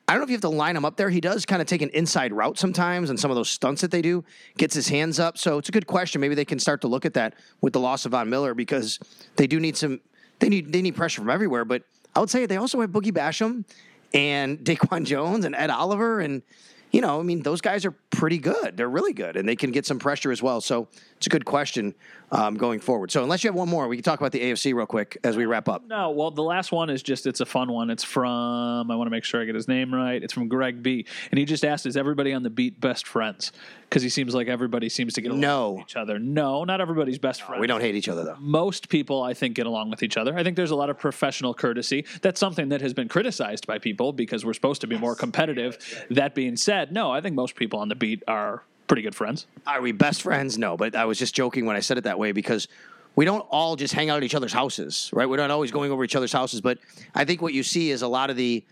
I 0.07 0.13
don't 0.13 0.21
know 0.21 0.23
if 0.23 0.31
you 0.31 0.35
have 0.35 0.41
to 0.41 0.49
line 0.49 0.75
him 0.75 0.85
up 0.85 0.97
there. 0.97 1.11
He 1.11 1.21
does 1.21 1.45
kind 1.45 1.61
of 1.61 1.67
take 1.67 1.83
an 1.83 1.89
inside 1.89 2.33
route 2.33 2.57
sometimes, 2.57 3.11
and 3.11 3.19
some 3.19 3.29
of 3.29 3.35
those 3.35 3.51
stunts 3.51 3.81
that 3.81 3.91
they 3.91 4.01
do 4.01 4.23
gets 4.57 4.73
his 4.73 4.87
hands 4.87 5.19
up. 5.19 5.37
So 5.37 5.59
it's 5.59 5.69
a 5.69 5.71
good 5.71 5.85
question. 5.85 6.19
Maybe 6.19 6.33
they 6.33 6.45
can 6.45 6.57
start 6.57 6.81
to 6.81 6.87
look 6.87 7.05
at 7.05 7.13
that 7.13 7.35
with 7.61 7.73
the 7.73 7.79
loss 7.79 8.07
of 8.07 8.13
Von 8.13 8.27
Miller 8.27 8.55
because 8.55 8.97
they 9.35 9.45
do 9.45 9.59
need 9.59 9.77
some. 9.77 10.01
They 10.39 10.49
need 10.49 10.71
they 10.71 10.81
need 10.81 10.95
pressure 10.95 11.21
from 11.21 11.29
everywhere. 11.29 11.65
But 11.65 11.83
I 12.15 12.19
would 12.19 12.29
say 12.29 12.45
they 12.45 12.57
also 12.57 12.81
have 12.81 12.89
Boogie 12.91 13.11
Basham 13.11 13.65
and 14.13 14.59
Daquan 14.65 15.05
Jones 15.05 15.45
and 15.45 15.55
Ed 15.55 15.69
Oliver 15.69 16.19
and. 16.19 16.41
You 16.93 17.01
know, 17.01 17.19
I 17.19 17.23
mean, 17.23 17.41
those 17.41 17.59
guys 17.59 17.85
are 17.85 17.91
pretty 18.11 18.37
good. 18.37 18.77
They're 18.77 18.87
really 18.89 19.13
good, 19.13 19.35
and 19.35 19.49
they 19.49 19.55
can 19.55 19.71
get 19.71 19.85
some 19.85 19.97
pressure 19.97 20.31
as 20.31 20.43
well. 20.43 20.61
So 20.61 20.87
it's 21.17 21.25
a 21.25 21.29
good 21.29 21.43
question 21.43 21.95
um, 22.31 22.53
going 22.55 22.79
forward. 22.79 23.09
So 23.11 23.23
unless 23.23 23.43
you 23.43 23.47
have 23.47 23.55
one 23.55 23.67
more, 23.67 23.87
we 23.87 23.97
can 23.97 24.03
talk 24.03 24.19
about 24.19 24.31
the 24.31 24.39
AFC 24.41 24.75
real 24.75 24.85
quick 24.85 25.17
as 25.23 25.35
we 25.35 25.45
wrap 25.45 25.67
up. 25.67 25.85
No, 25.87 26.11
well, 26.11 26.29
the 26.29 26.43
last 26.43 26.71
one 26.71 26.91
is 26.91 27.01
just, 27.01 27.25
it's 27.25 27.39
a 27.41 27.45
fun 27.47 27.71
one. 27.71 27.89
It's 27.89 28.03
from, 28.03 28.91
I 28.91 28.95
want 28.95 29.07
to 29.07 29.11
make 29.11 29.23
sure 29.23 29.41
I 29.41 29.45
get 29.45 29.55
his 29.55 29.67
name 29.67 29.91
right. 29.93 30.21
It's 30.23 30.33
from 30.33 30.47
Greg 30.47 30.83
B. 30.83 31.05
And 31.31 31.39
he 31.39 31.45
just 31.45 31.65
asked, 31.65 31.87
Is 31.87 31.97
everybody 31.97 32.31
on 32.31 32.43
the 32.43 32.49
beat 32.51 32.79
best 32.79 33.07
friends? 33.07 33.51
Because 33.89 34.03
he 34.03 34.09
seems 34.09 34.33
like 34.35 34.47
everybody 34.47 34.89
seems 34.89 35.13
to 35.13 35.21
get 35.21 35.29
along 35.29 35.41
No. 35.41 35.71
with 35.71 35.81
each 35.81 35.95
other. 35.95 36.17
No, 36.19 36.63
not 36.63 36.79
everybody's 36.81 37.19
best 37.19 37.41
friends. 37.43 37.59
We 37.61 37.67
don't 37.67 37.81
hate 37.81 37.95
each 37.95 38.09
other 38.09 38.23
though. 38.23 38.37
most 38.39 38.89
people 38.89 39.21
I 39.21 39.33
think 39.33 39.55
get 39.55 39.65
along 39.67 39.89
with 39.91 40.01
each 40.03 40.17
other. 40.17 40.35
I 40.37 40.43
think 40.43 40.55
there's 40.57 40.71
a 40.71 40.75
lot 40.75 40.89
of 40.89 40.97
professional 40.99 41.53
courtesy. 41.55 42.05
That's 42.21 42.39
something 42.39 42.69
that 42.69 42.81
has 42.81 42.93
been 42.93 43.07
criticized 43.07 43.65
by 43.67 43.77
people 43.79 44.11
because 44.13 44.45
we're 44.45 44.53
supposed 44.53 44.81
to 44.81 44.87
be 44.87 44.97
more 44.97 45.15
competitive. 45.15 45.77
That 46.09 46.33
being 46.35 46.55
said, 46.55 46.82
no, 46.91 47.11
I 47.11 47.21
think 47.21 47.35
most 47.35 47.55
people 47.55 47.79
on 47.79 47.89
the 47.89 47.95
beat 47.95 48.23
are 48.27 48.63
pretty 48.87 49.01
good 49.01 49.15
friends. 49.15 49.47
Are 49.65 49.81
we 49.81 49.91
best 49.91 50.21
friends? 50.21 50.57
No, 50.57 50.77
but 50.77 50.95
I 50.95 51.05
was 51.05 51.17
just 51.17 51.33
joking 51.33 51.65
when 51.65 51.75
I 51.75 51.79
said 51.79 51.97
it 51.97 52.03
that 52.05 52.19
way 52.19 52.31
because 52.31 52.67
we 53.15 53.25
don't 53.25 53.45
all 53.49 53.75
just 53.75 53.93
hang 53.93 54.09
out 54.09 54.17
at 54.17 54.23
each 54.23 54.35
other's 54.35 54.53
houses, 54.53 55.09
right? 55.13 55.27
We're 55.29 55.37
not 55.37 55.51
always 55.51 55.71
going 55.71 55.91
over 55.91 56.03
each 56.03 56.15
other's 56.15 56.33
houses, 56.33 56.61
but 56.61 56.79
I 57.13 57.25
think 57.25 57.41
what 57.41 57.53
you 57.53 57.63
see 57.63 57.91
is 57.91 58.01
a 58.01 58.07
lot 58.07 58.29
of 58.29 58.35
the 58.35 58.63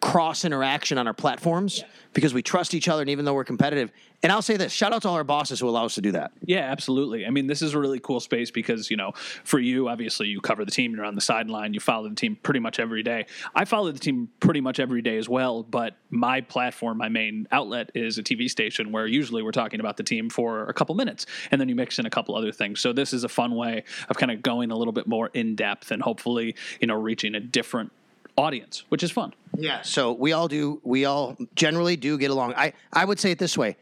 cross 0.00 0.44
interaction 0.44 0.98
on 0.98 1.06
our 1.06 1.14
platforms 1.14 1.84
because 2.12 2.32
we 2.32 2.42
trust 2.42 2.74
each 2.74 2.88
other 2.88 3.02
and 3.02 3.10
even 3.10 3.24
though 3.24 3.34
we're 3.34 3.44
competitive. 3.44 3.90
And 4.22 4.32
I'll 4.32 4.42
say 4.42 4.56
this, 4.56 4.72
shout 4.72 4.92
out 4.92 5.02
to 5.02 5.08
all 5.08 5.14
our 5.14 5.24
bosses 5.24 5.60
who 5.60 5.68
allow 5.68 5.84
us 5.84 5.94
to 5.96 6.00
do 6.00 6.12
that. 6.12 6.32
Yeah, 6.42 6.60
absolutely. 6.60 7.26
I 7.26 7.30
mean, 7.30 7.46
this 7.46 7.60
is 7.60 7.74
a 7.74 7.78
really 7.78 8.00
cool 8.00 8.18
space 8.18 8.50
because, 8.50 8.90
you 8.90 8.96
know, 8.96 9.12
for 9.44 9.58
you, 9.58 9.88
obviously, 9.88 10.28
you 10.28 10.40
cover 10.40 10.64
the 10.64 10.70
team, 10.70 10.94
you're 10.94 11.04
on 11.04 11.14
the 11.14 11.20
sideline, 11.20 11.74
you 11.74 11.80
follow 11.80 12.08
the 12.08 12.14
team 12.14 12.36
pretty 12.42 12.60
much 12.60 12.80
every 12.80 13.02
day. 13.02 13.26
I 13.54 13.66
follow 13.66 13.92
the 13.92 13.98
team 13.98 14.30
pretty 14.40 14.60
much 14.60 14.80
every 14.80 15.02
day 15.02 15.18
as 15.18 15.28
well, 15.28 15.62
but 15.62 15.96
my 16.10 16.40
platform, 16.40 16.98
my 16.98 17.08
main 17.08 17.46
outlet 17.52 17.90
is 17.94 18.16
a 18.18 18.22
TV 18.22 18.48
station 18.48 18.92
where 18.92 19.06
usually 19.06 19.42
we're 19.42 19.52
talking 19.52 19.80
about 19.80 19.96
the 19.96 20.02
team 20.02 20.30
for 20.30 20.64
a 20.64 20.72
couple 20.72 20.94
minutes 20.94 21.26
and 21.50 21.60
then 21.60 21.68
you 21.68 21.74
mix 21.74 21.98
in 21.98 22.06
a 22.06 22.10
couple 22.10 22.34
other 22.34 22.52
things. 22.52 22.80
So 22.80 22.92
this 22.92 23.12
is 23.12 23.24
a 23.24 23.28
fun 23.28 23.54
way 23.54 23.84
of 24.08 24.16
kind 24.16 24.32
of 24.32 24.42
going 24.42 24.70
a 24.70 24.76
little 24.76 24.92
bit 24.92 25.06
more 25.06 25.30
in 25.34 25.56
depth 25.56 25.90
and 25.90 26.02
hopefully, 26.02 26.56
you 26.80 26.86
know, 26.86 26.94
reaching 26.94 27.34
a 27.34 27.40
different 27.40 27.92
audience, 28.36 28.84
which 28.88 29.02
is 29.02 29.10
fun. 29.10 29.34
Yeah. 29.56 29.82
So 29.82 30.12
we 30.12 30.32
all 30.32 30.48
do. 30.48 30.80
We 30.84 31.04
all 31.04 31.36
generally 31.54 31.96
do 31.96 32.18
get 32.18 32.30
along. 32.30 32.54
I 32.54 32.72
I 32.92 33.04
would 33.04 33.18
say 33.18 33.30
it 33.30 33.38
this 33.38 33.56
way. 33.56 33.76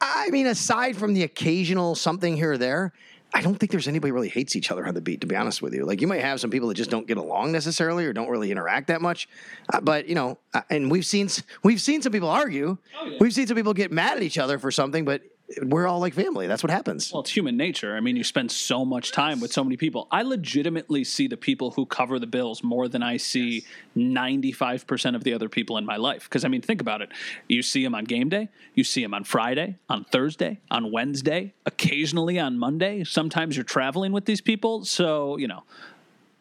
I 0.00 0.28
mean, 0.30 0.46
aside 0.46 0.96
from 0.96 1.14
the 1.14 1.22
occasional 1.22 1.94
something 1.94 2.36
here 2.36 2.52
or 2.52 2.58
there, 2.58 2.92
I 3.32 3.40
don't 3.40 3.56
think 3.56 3.72
there's 3.72 3.88
anybody 3.88 4.12
really 4.12 4.28
hates 4.28 4.54
each 4.54 4.70
other 4.70 4.86
on 4.86 4.94
the 4.94 5.00
beat. 5.00 5.22
To 5.22 5.26
be 5.26 5.34
honest 5.34 5.62
with 5.62 5.74
you, 5.74 5.84
like 5.84 6.00
you 6.00 6.06
might 6.06 6.20
have 6.20 6.40
some 6.40 6.50
people 6.50 6.68
that 6.68 6.74
just 6.74 6.90
don't 6.90 7.06
get 7.06 7.16
along 7.16 7.52
necessarily 7.52 8.04
or 8.04 8.12
don't 8.12 8.28
really 8.28 8.50
interact 8.50 8.88
that 8.88 9.00
much. 9.00 9.28
Uh, 9.72 9.80
but 9.80 10.08
you 10.08 10.14
know, 10.14 10.38
uh, 10.52 10.60
and 10.70 10.90
we've 10.90 11.06
seen 11.06 11.28
we've 11.62 11.80
seen 11.80 12.02
some 12.02 12.12
people 12.12 12.28
argue. 12.28 12.76
We've 13.18 13.32
seen 13.32 13.46
some 13.46 13.56
people 13.56 13.74
get 13.74 13.90
mad 13.90 14.16
at 14.16 14.22
each 14.22 14.38
other 14.38 14.58
for 14.58 14.70
something, 14.70 15.04
but 15.04 15.22
we're 15.62 15.86
all 15.86 16.00
like 16.00 16.14
family. 16.14 16.46
That's 16.46 16.62
what 16.62 16.70
happens. 16.70 17.12
Well, 17.12 17.22
it's 17.22 17.30
human 17.30 17.56
nature. 17.56 17.96
I 17.96 18.00
mean, 18.00 18.16
you 18.16 18.24
spend 18.24 18.50
so 18.50 18.84
much 18.84 19.12
time 19.12 19.40
with 19.40 19.52
so 19.52 19.62
many 19.64 19.76
people. 19.76 20.08
I 20.10 20.22
legitimately 20.22 21.04
see 21.04 21.26
the 21.26 21.36
people 21.36 21.70
who 21.72 21.86
cover 21.86 22.18
the 22.18 22.26
Bills 22.26 22.62
more 22.62 22.88
than 22.88 23.02
I 23.02 23.16
see 23.16 23.64
95% 23.96 25.14
of 25.14 25.24
the 25.24 25.34
other 25.34 25.48
people 25.48 25.78
in 25.78 25.84
my 25.84 25.96
life. 25.96 26.24
Because, 26.24 26.44
I 26.44 26.48
mean, 26.48 26.62
think 26.62 26.80
about 26.80 27.02
it. 27.02 27.10
You 27.48 27.62
see 27.62 27.82
them 27.82 27.94
on 27.94 28.04
game 28.04 28.28
day, 28.28 28.48
you 28.74 28.84
see 28.84 29.02
them 29.02 29.14
on 29.14 29.24
Friday, 29.24 29.76
on 29.88 30.04
Thursday, 30.04 30.60
on 30.70 30.90
Wednesday, 30.90 31.54
occasionally 31.66 32.38
on 32.38 32.58
Monday. 32.58 33.04
Sometimes 33.04 33.56
you're 33.56 33.64
traveling 33.64 34.12
with 34.12 34.24
these 34.24 34.40
people. 34.40 34.84
So, 34.84 35.36
you 35.36 35.48
know, 35.48 35.62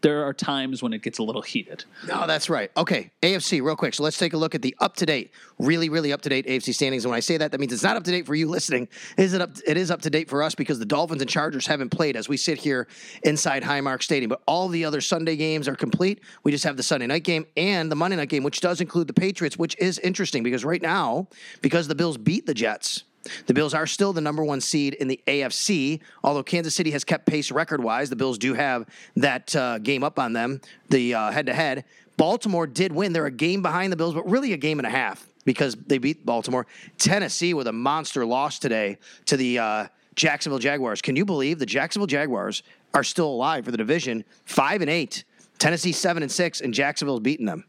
there 0.04 0.26
are 0.26 0.34
times 0.34 0.84
when 0.84 0.92
it 0.92 1.02
gets 1.02 1.18
a 1.18 1.24
little 1.24 1.42
heated. 1.42 1.86
No, 2.08 2.28
that's 2.28 2.50
right. 2.50 2.70
Okay, 2.76 3.10
AFC, 3.22 3.64
real 3.64 3.78
quick. 3.78 3.94
So 3.94 4.04
let's 4.04 4.18
take 4.18 4.34
a 4.34 4.38
look 4.38 4.54
at 4.54 4.62
the 4.62 4.76
up 4.80 4.98
to 4.98 5.06
date, 5.06 5.32
really, 5.60 5.88
really 5.88 6.12
up 6.12 6.22
to 6.24 6.30
date 6.30 6.46
AFC 6.46 6.74
standings. 6.74 7.06
And 7.06 7.10
when 7.10 7.18
I 7.18 7.22
say 7.22 7.38
that, 7.38 7.52
that 7.52 7.60
means 7.60 7.72
it's 7.72 7.84
not 7.84 7.96
up 7.96 8.04
to 8.04 8.12
date 8.12 8.26
for 8.26 8.36
you 8.36 8.50
listening. 8.50 8.90
Is 9.18 9.34
it 9.34 9.42
up? 9.42 9.52
It 9.66 9.78
is 9.78 9.90
up 9.90 10.02
to 10.02 10.10
date 10.10 10.30
for 10.30 10.44
us 10.44 10.56
because 10.56 10.78
the 10.78 10.86
Dolphins 10.86 11.22
and 11.22 11.30
Chargers 11.30 11.66
haven't 11.66 11.90
played 11.90 12.18
as 12.18 12.28
we 12.28 12.36
sit 12.36 12.58
here 12.58 12.88
inside 13.24 13.64
Highmark 13.64 14.04
Stadium. 14.04 14.28
But 14.28 14.42
all 14.46 14.68
the 14.68 14.84
other 14.84 15.00
Sunday 15.00 15.38
games 15.38 15.70
are 15.70 15.76
complete. 15.76 16.20
We 16.44 16.52
just 16.52 16.66
have 16.66 16.76
the 16.76 16.84
Sunday 16.84 17.08
night 17.08 17.24
game 17.24 17.46
and 17.56 17.90
the 17.90 17.96
Monday 17.96 18.18
night 18.18 18.30
game, 18.30 18.44
which 18.44 18.60
does 18.60 18.82
include 18.82 19.08
the 19.08 19.14
Patriots, 19.14 19.58
which 19.58 19.76
is 19.80 20.00
interesting 20.00 20.44
because 20.44 20.66
right 20.66 20.82
now, 20.82 21.30
because 21.62 21.88
the 21.88 21.96
Bills 21.96 22.18
beat 22.18 22.46
the 22.46 22.54
Jets. 22.54 23.06
The 23.46 23.54
Bills 23.54 23.74
are 23.74 23.88
still 23.88 24.14
the 24.14 24.22
number 24.22 24.44
one 24.44 24.62
seed 24.62 24.96
in 24.96 25.08
the 25.08 25.20
AFC, 25.28 26.02
although 26.24 26.44
Kansas 26.44 26.76
City 26.76 26.92
has 26.92 27.04
kept 27.04 27.26
pace 27.26 27.52
record 27.52 27.84
wise. 27.84 28.10
The 28.10 28.16
Bills 28.16 28.38
do 28.38 28.54
have 28.54 28.88
that 29.16 29.56
uh, 29.56 29.80
game 29.80 30.04
up 30.04 30.20
on 30.20 30.34
them, 30.34 30.62
the 30.90 31.12
head 31.12 31.46
to 31.46 31.54
head. 31.54 31.86
Baltimore 32.18 32.68
did 32.68 32.92
win. 32.92 33.14
They're 33.14 33.26
a 33.26 33.32
game 33.32 33.62
behind 33.62 33.92
the 33.92 33.98
Bills, 33.98 34.14
but 34.14 34.30
really 34.30 34.54
a 34.54 34.58
game 34.58 34.80
and 34.80 34.86
a 34.86 34.90
half 34.90 35.26
because 35.46 35.76
they 35.76 35.98
beat 35.98 36.26
Baltimore. 36.26 36.66
Tennessee 36.98 37.54
with 37.54 37.68
a 37.68 37.72
monster 37.72 38.26
loss 38.26 38.60
today 38.60 38.98
to 39.26 39.38
the 39.38 39.60
uh, 39.60 39.88
Jacksonville 40.16 40.60
Jaguars. 40.60 41.02
Can 41.02 41.16
you 41.16 41.26
believe 41.26 41.60
the 41.60 41.66
Jacksonville 41.66 42.08
Jaguars 42.08 42.64
are 42.94 43.04
still 43.04 43.28
alive 43.28 43.66
for 43.66 43.72
the 43.72 43.78
division? 43.78 44.24
Five 44.46 44.82
and 44.82 44.90
eight. 44.90 45.24
Tennessee 45.60 45.92
seven 45.92 46.24
and 46.24 46.32
six, 46.32 46.62
and 46.62 46.74
Jacksonville's 46.74 47.22
beating 47.22 47.46
them. 47.46 47.66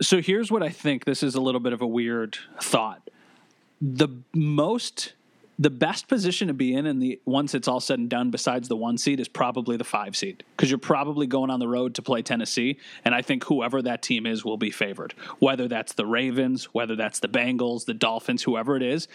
So 0.00 0.20
here's 0.20 0.50
what 0.50 0.62
I 0.62 0.68
think. 0.68 1.04
This 1.04 1.22
is 1.22 1.34
a 1.34 1.40
little 1.40 1.60
bit 1.60 1.72
of 1.72 1.82
a 1.82 1.86
weird 1.86 2.38
thought. 2.60 3.08
The 3.80 4.08
most, 4.34 5.12
the 5.58 5.70
best 5.70 6.08
position 6.08 6.48
to 6.48 6.54
be 6.54 6.74
in, 6.74 6.86
and 6.86 7.00
the 7.00 7.20
once 7.24 7.54
it's 7.54 7.68
all 7.68 7.80
said 7.80 7.98
and 7.98 8.08
done, 8.08 8.30
besides 8.30 8.68
the 8.68 8.76
one 8.76 8.98
seed, 8.98 9.20
is 9.20 9.28
probably 9.28 9.76
the 9.76 9.84
five 9.84 10.16
seed 10.16 10.42
because 10.56 10.70
you're 10.70 10.78
probably 10.78 11.26
going 11.26 11.50
on 11.50 11.60
the 11.60 11.68
road 11.68 11.94
to 11.94 12.02
play 12.02 12.22
Tennessee, 12.22 12.78
and 13.04 13.14
I 13.14 13.22
think 13.22 13.44
whoever 13.44 13.80
that 13.82 14.02
team 14.02 14.26
is 14.26 14.44
will 14.44 14.56
be 14.56 14.70
favored. 14.70 15.14
Whether 15.38 15.68
that's 15.68 15.92
the 15.92 16.06
Ravens, 16.06 16.64
whether 16.66 16.96
that's 16.96 17.20
the 17.20 17.28
Bengals, 17.28 17.84
the 17.84 17.94
Dolphins, 17.94 18.42
whoever 18.42 18.76
it 18.76 18.82
is, 18.82 19.06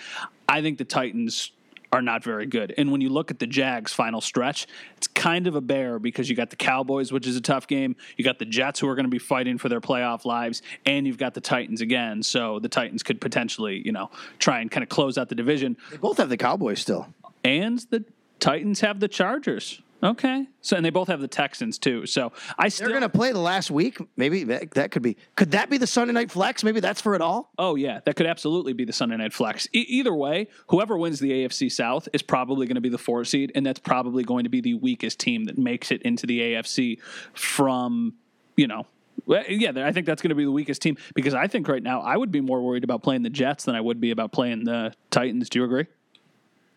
I 0.47 0.61
think 0.61 0.77
the 0.77 0.85
Titans 0.85 1.51
are 1.93 2.01
not 2.01 2.23
very 2.23 2.47
good. 2.47 2.73
And 2.75 2.91
when 2.91 3.01
you 3.01 3.09
look 3.09 3.29
at 3.29 3.37
the 3.37 3.45
Jags' 3.45 3.93
final 3.93 4.19
stretch, 4.19 4.65
it's 4.97 5.05
kind 5.05 5.45
of 5.45 5.53
a 5.55 5.61
bear 5.61 5.99
because 5.99 6.27
you 6.27 6.35
got 6.35 6.49
the 6.49 6.55
Cowboys, 6.55 7.11
which 7.11 7.27
is 7.27 7.35
a 7.35 7.41
tough 7.41 7.67
game. 7.67 7.95
You 8.17 8.23
got 8.23 8.39
the 8.39 8.45
Jets, 8.45 8.79
who 8.79 8.89
are 8.89 8.95
going 8.95 9.05
to 9.05 9.11
be 9.11 9.19
fighting 9.19 9.59
for 9.59 9.69
their 9.69 9.79
playoff 9.79 10.25
lives, 10.25 10.63
and 10.87 11.05
you've 11.05 11.19
got 11.19 11.35
the 11.35 11.41
Titans 11.41 11.81
again. 11.81 12.23
So 12.23 12.57
the 12.57 12.67
Titans 12.67 13.03
could 13.03 13.21
potentially, 13.21 13.83
you 13.85 13.91
know, 13.91 14.09
try 14.39 14.59
and 14.59 14.71
kind 14.71 14.81
of 14.81 14.89
close 14.89 15.19
out 15.19 15.29
the 15.29 15.35
division. 15.35 15.77
They 15.91 15.97
both 15.97 16.17
have 16.17 16.29
the 16.29 16.37
Cowboys 16.37 16.79
still. 16.79 17.07
And 17.43 17.77
the 17.91 18.03
Titans 18.39 18.81
have 18.81 18.99
the 18.99 19.07
Chargers. 19.07 19.79
Okay. 20.03 20.45
So 20.59 20.75
and 20.75 20.85
they 20.85 20.89
both 20.89 21.07
have 21.07 21.21
the 21.21 21.29
Texans 21.29 21.77
too. 21.77 22.05
So 22.05 22.33
I 22.59 22.67
still 22.67 22.89
They're 22.89 22.99
going 22.99 23.09
to 23.09 23.17
play 23.17 23.31
the 23.31 23.39
last 23.39 23.71
week. 23.71 23.99
Maybe 24.17 24.43
that, 24.43 24.71
that 24.71 24.91
could 24.91 25.01
be. 25.01 25.15
Could 25.37 25.51
that 25.51 25.69
be 25.69 25.77
the 25.77 25.87
Sunday 25.87 26.13
night 26.13 26.29
flex? 26.29 26.61
Maybe 26.61 26.81
that's 26.81 26.99
for 26.99 27.15
it 27.15 27.21
all. 27.21 27.51
Oh 27.57 27.75
yeah, 27.75 28.01
that 28.03 28.17
could 28.17 28.25
absolutely 28.25 28.73
be 28.73 28.83
the 28.83 28.91
Sunday 28.91 29.15
night 29.15 29.31
flex. 29.31 29.67
E- 29.73 29.85
either 29.87 30.13
way, 30.13 30.49
whoever 30.67 30.97
wins 30.97 31.19
the 31.19 31.31
AFC 31.31 31.71
South 31.71 32.09
is 32.11 32.21
probably 32.21 32.67
going 32.67 32.75
to 32.75 32.81
be 32.81 32.89
the 32.89 32.97
four 32.97 33.23
seed, 33.23 33.53
and 33.55 33.65
that's 33.65 33.79
probably 33.79 34.23
going 34.23 34.43
to 34.43 34.49
be 34.49 34.59
the 34.59 34.73
weakest 34.73 35.19
team 35.19 35.45
that 35.45 35.57
makes 35.57 35.89
it 35.89 36.01
into 36.01 36.27
the 36.27 36.39
AFC 36.39 36.99
from 37.33 38.13
you 38.57 38.67
know. 38.67 38.85
Yeah, 39.25 39.71
I 39.77 39.93
think 39.93 40.05
that's 40.05 40.21
going 40.21 40.29
to 40.29 40.35
be 40.35 40.43
the 40.43 40.51
weakest 40.51 40.81
team 40.81 40.97
because 41.15 41.33
I 41.33 41.47
think 41.47 41.69
right 41.69 41.81
now 41.81 42.01
I 42.01 42.17
would 42.17 42.31
be 42.31 42.41
more 42.41 42.61
worried 42.61 42.83
about 42.83 43.03
playing 43.03 43.23
the 43.23 43.29
Jets 43.29 43.63
than 43.63 43.75
I 43.75 43.79
would 43.79 44.01
be 44.01 44.11
about 44.11 44.33
playing 44.33 44.65
the 44.65 44.93
Titans. 45.11 45.49
Do 45.49 45.59
you 45.59 45.65
agree? 45.65 45.85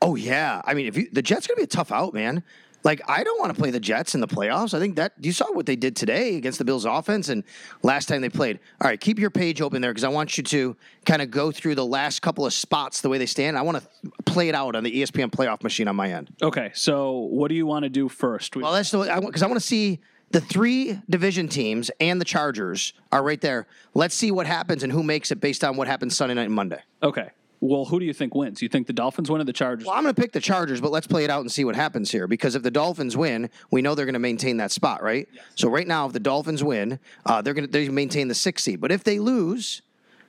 Oh 0.01 0.15
yeah. 0.15 0.61
I 0.65 0.75
mean, 0.75 0.87
if 0.87 0.97
you 0.97 1.09
the 1.11 1.23
Jets 1.23 1.47
going 1.47 1.57
to 1.57 1.61
be 1.61 1.65
a 1.65 1.67
tough 1.67 1.91
out, 1.91 2.15
man. 2.15 2.45
Like 2.87 3.03
I 3.11 3.25
don't 3.25 3.41
want 3.41 3.53
to 3.53 3.61
play 3.61 3.73
the 3.73 3.81
Jets 3.81 4.15
in 4.15 4.21
the 4.21 4.29
playoffs. 4.29 4.73
I 4.73 4.79
think 4.79 4.95
that 4.95 5.13
you 5.21 5.33
saw 5.33 5.51
what 5.53 5.67
they 5.67 5.75
did 5.75 5.97
today 5.97 6.37
against 6.37 6.61
the 6.61 6.65
Bills 6.65 6.85
offense 6.85 7.29
and 7.29 7.43
last 7.83 8.07
time 8.07 8.21
they 8.21 8.29
played. 8.29 8.61
All 8.81 8.89
right, 8.89 9.01
keep 9.01 9.19
your 9.19 9.29
page 9.29 9.61
open 9.61 9.83
there 9.83 9.91
because 9.91 10.05
I 10.05 10.09
want 10.09 10.39
you 10.39 10.45
to 10.45 10.77
kind 11.05 11.21
of 11.21 11.33
go 11.33 11.51
through 11.51 11.75
the 11.75 11.85
last 11.85 12.23
couple 12.23 12.47
of 12.47 12.53
spots 12.53 13.01
the 13.01 13.09
way 13.09 13.19
they 13.19 13.27
stand. 13.27 13.59
I 13.59 13.63
want 13.63 13.83
to 13.83 14.23
play 14.23 14.49
it 14.49 14.55
out 14.55 14.77
on 14.77 14.85
the 14.85 15.03
ESPN 15.03 15.33
playoff 15.33 15.65
machine 15.65 15.89
on 15.89 15.97
my 15.97 16.13
end. 16.13 16.33
Okay, 16.41 16.71
so 16.75 17.19
what 17.19 17.49
do 17.49 17.57
you 17.57 17.67
want 17.67 17.83
to 17.83 17.89
do 17.89 18.09
first? 18.09 18.55
Well, 18.55 18.73
that's 18.73 18.93
the 18.93 18.99
because 19.21 19.43
I 19.43 19.49
want 19.49 19.61
to 19.61 19.67
see 19.67 19.99
the 20.31 20.41
three 20.41 21.01
division 21.11 21.49
teams 21.49 21.91
and 21.99 22.21
the 22.21 22.25
Chargers 22.25 22.93
are 23.11 23.25
right 23.25 23.41
there. 23.41 23.67
Let's 23.95 24.15
see 24.15 24.31
what 24.31 24.47
happens 24.47 24.85
and 24.85 24.93
who 24.93 25.03
makes 25.03 25.33
it 25.33 25.41
based 25.41 25.65
on 25.65 25.77
what 25.77 25.89
happens 25.89 26.17
Sunday 26.17 26.35
night 26.35 26.45
and 26.45 26.55
Monday. 26.55 26.83
okay, 27.03 27.31
well, 27.67 27.85
who 27.85 27.99
do 28.01 28.07
you 28.07 28.13
think 28.13 28.35
wins? 28.35 28.63
You 28.63 28.69
think 28.69 28.87
the 28.87 28.93
Dolphins 28.93 29.31
win 29.31 29.41
or 29.41 29.45
the 29.45 29.53
Chargers? 29.53 29.87
Well, 29.87 29.95
I'm 29.97 30.03
going 30.03 30.15
to 30.15 30.21
pick 30.21 30.33
the 30.33 30.41
Chargers, 30.41 30.81
but 30.81 30.91
let's 30.93 31.07
play 31.07 31.25
it 31.25 31.31
out 31.31 31.41
and 31.41 31.51
see 31.51 31.65
what 31.65 31.75
happens 31.77 32.11
here. 32.11 32.27
Because 32.27 32.55
if 32.55 32.63
the 32.63 32.71
Dolphins 32.71 33.17
win, 33.17 33.51
we 33.71 33.83
know 33.83 33.95
they're 33.95 34.07
going 34.07 34.15
to 34.15 34.19
maintain 34.19 34.57
that 34.59 34.71
spot, 34.71 35.03
right? 35.03 35.29
So 35.55 35.69
right 35.69 35.87
now, 35.87 36.07
if 36.07 36.13
the 36.13 36.21
Dolphins 36.21 36.63
win, 36.63 36.99
uh, 37.25 37.43
they're 37.43 37.55
going 37.55 37.67
to 37.67 37.71
they 37.71 37.89
maintain 37.89 38.29
the 38.29 38.35
sixth 38.35 38.65
seed. 38.65 38.81
But 38.81 38.93
if 38.93 39.05
they 39.05 39.19
lose, 39.19 39.83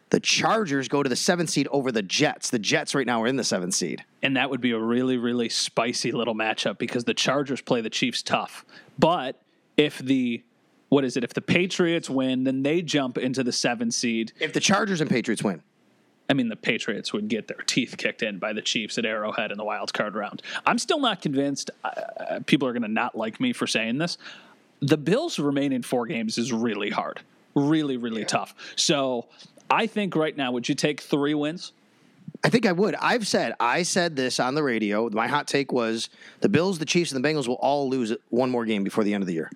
the 0.09 0.19
Chargers 0.19 0.87
go 0.87 1.03
to 1.03 1.09
the 1.09 1.15
seventh 1.15 1.49
seed 1.49 1.67
over 1.71 1.91
the 1.91 2.01
Jets. 2.01 2.49
The 2.49 2.59
Jets 2.59 2.95
right 2.95 3.05
now 3.05 3.21
are 3.23 3.27
in 3.27 3.35
the 3.35 3.43
seventh 3.43 3.73
seed. 3.73 4.05
and 4.23 4.37
that 4.37 4.49
would 4.49 4.61
be 4.61 4.71
a 4.71 4.79
really 4.79 5.17
really 5.17 5.49
spicy 5.49 6.11
little 6.11 6.35
matchup 6.35 6.77
because 6.77 7.03
the 7.03 7.13
Chargers 7.13 7.61
play 7.61 7.81
the 7.81 7.89
Chiefs 7.89 8.23
tough. 8.23 8.65
But 8.97 9.41
if 9.75 9.99
the 9.99 10.43
what 10.89 11.03
is 11.03 11.17
it? 11.17 11.23
If 11.25 11.33
the 11.33 11.41
Patriots 11.41 12.09
win, 12.09 12.45
then 12.45 12.63
they 12.63 12.81
jump 12.81 13.17
into 13.17 13.43
the 13.43 13.51
seven 13.51 13.91
seed. 13.91 14.31
If 14.39 14.53
the 14.53 14.61
Chargers 14.61 15.01
and 15.01 15.09
Patriots 15.09 15.43
win, 15.43 15.61
I 16.29 16.33
mean, 16.33 16.49
the 16.49 16.55
Patriots 16.55 17.13
would 17.13 17.29
get 17.29 17.47
their 17.47 17.63
teeth 17.65 17.95
kicked 17.97 18.21
in 18.21 18.37
by 18.37 18.53
the 18.53 18.61
Chiefs 18.61 18.97
at 18.97 19.05
Arrowhead 19.05 19.51
in 19.51 19.57
the 19.57 19.63
wild 19.63 19.93
card 19.93 20.15
round. 20.15 20.41
I'm 20.65 20.77
still 20.77 20.99
not 20.99 21.21
convinced. 21.21 21.71
Uh, 21.83 22.39
people 22.45 22.67
are 22.67 22.73
going 22.73 22.81
to 22.81 22.89
not 22.89 23.17
like 23.17 23.39
me 23.39 23.53
for 23.53 23.65
saying 23.65 23.97
this. 23.97 24.17
The 24.81 24.97
Bills' 24.97 25.39
remaining 25.39 25.83
four 25.83 26.05
games 26.05 26.37
is 26.37 26.51
really 26.51 26.89
hard, 26.89 27.21
really, 27.55 27.97
really 27.97 28.25
tough. 28.25 28.53
So 28.75 29.27
I 29.69 29.87
think 29.87 30.15
right 30.15 30.35
now, 30.35 30.51
would 30.51 30.67
you 30.67 30.75
take 30.75 31.01
three 31.01 31.33
wins? 31.33 31.71
I 32.43 32.49
think 32.49 32.65
I 32.65 32.71
would. 32.71 32.93
I've 32.95 33.25
said 33.25 33.55
I 33.59 33.83
said 33.83 34.15
this 34.15 34.39
on 34.39 34.53
the 34.53 34.61
radio. 34.61 35.09
My 35.09 35.27
hot 35.27 35.47
take 35.47 35.71
was 35.71 36.09
the 36.41 36.49
Bills, 36.49 36.77
the 36.77 36.85
Chiefs, 36.85 37.11
and 37.11 37.23
the 37.23 37.27
Bengals 37.27 37.47
will 37.47 37.55
all 37.55 37.89
lose 37.89 38.13
one 38.29 38.51
more 38.51 38.65
game 38.65 38.83
before 38.83 39.03
the 39.03 39.13
end 39.13 39.23
of 39.23 39.27
the 39.27 39.33
year. 39.33 39.49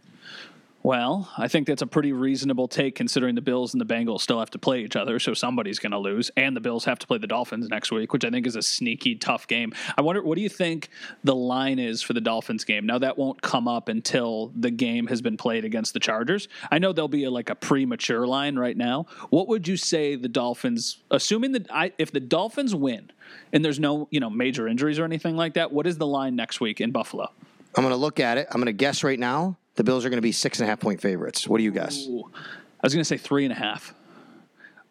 Well, 0.83 1.29
I 1.38 1.47
think 1.47 1.67
that's 1.67 1.83
a 1.83 1.88
pretty 1.88 2.11
reasonable 2.11 2.67
take 2.67 2.95
considering 2.95 3.35
the 3.35 3.41
Bills 3.41 3.73
and 3.73 3.81
the 3.81 3.85
Bengals 3.85 4.21
still 4.21 4.39
have 4.39 4.50
to 4.51 4.57
play 4.57 4.83
each 4.83 4.95
other, 4.95 5.19
so 5.19 5.35
somebody's 5.35 5.77
going 5.77 5.91
to 5.91 6.00
lose. 6.00 6.31
And 6.35 6.55
the 6.55 6.59
Bills 6.59 6.85
have 6.85 6.97
to 7.00 7.07
play 7.07 7.19
the 7.19 7.27
Dolphins 7.27 7.69
next 7.69 7.91
week, 7.91 8.13
which 8.13 8.25
I 8.25 8.31
think 8.31 8.47
is 8.47 8.55
a 8.55 8.63
sneaky 8.63 9.15
tough 9.15 9.47
game. 9.47 9.73
I 9.95 10.01
wonder, 10.01 10.23
what 10.23 10.38
do 10.38 10.41
you 10.41 10.50
think 10.50 10.89
the 11.23 11.35
line 11.35 11.77
is 11.77 12.01
for 12.01 12.13
the 12.13 12.21
Dolphins 12.21 12.63
game? 12.63 12.88
Now, 12.88 12.97
that 12.97 13.15
won't 13.15 13.43
come 13.43 13.67
up 13.67 13.89
until 13.89 14.51
the 14.55 14.71
game 14.71 15.05
has 15.07 15.21
been 15.21 15.38
played 15.38 15.65
against 15.65 15.93
the 15.93 16.00
Chargers. 16.00 16.47
I 16.71 16.79
know 16.79 16.93
there'll 16.93 17.07
be 17.07 17.25
a, 17.25 17.31
like 17.31 17.51
a 17.51 17.55
premature 17.55 18.25
line 18.25 18.57
right 18.57 18.75
now. 18.75 19.05
What 19.29 19.47
would 19.50 19.67
you 19.67 19.77
say 19.77 20.15
the 20.15 20.29
Dolphins, 20.29 20.97
assuming 21.11 21.51
that 21.51 21.71
I, 21.71 21.93
if 22.00 22.11
the 22.11 22.19
Dolphins 22.19 22.73
win 22.73 23.11
and 23.53 23.63
there's 23.63 23.79
no 23.79 24.07
you 24.09 24.19
know 24.19 24.31
major 24.31 24.67
injuries 24.67 24.97
or 24.97 25.05
anything 25.05 25.38
like 25.38 25.53
that, 25.53 25.71
what 25.71 25.85
is 25.85 26.00
the 26.00 26.07
line 26.07 26.35
next 26.35 26.59
week 26.59 26.81
in 26.81 26.91
Buffalo? 26.91 27.31
I'm 27.75 27.83
going 27.83 27.93
to 27.93 27.97
look 27.97 28.19
at 28.19 28.38
it. 28.38 28.47
I'm 28.50 28.57
going 28.57 28.65
to 28.65 28.73
guess 28.73 29.03
right 29.03 29.19
now 29.19 29.57
the 29.75 29.83
Bills 29.83 30.05
are 30.05 30.09
going 30.09 30.17
to 30.17 30.21
be 30.21 30.31
six 30.31 30.59
and 30.59 30.67
a 30.67 30.69
half 30.69 30.79
point 30.79 31.01
favorites. 31.01 31.47
What 31.47 31.57
do 31.57 31.63
you 31.63 31.71
guess? 31.71 32.05
Ooh, 32.07 32.29
I 32.35 32.83
was 32.83 32.93
going 32.93 33.01
to 33.01 33.05
say 33.07 33.17
three 33.17 33.45
and 33.45 33.51
a 33.51 33.57
half. 33.57 33.93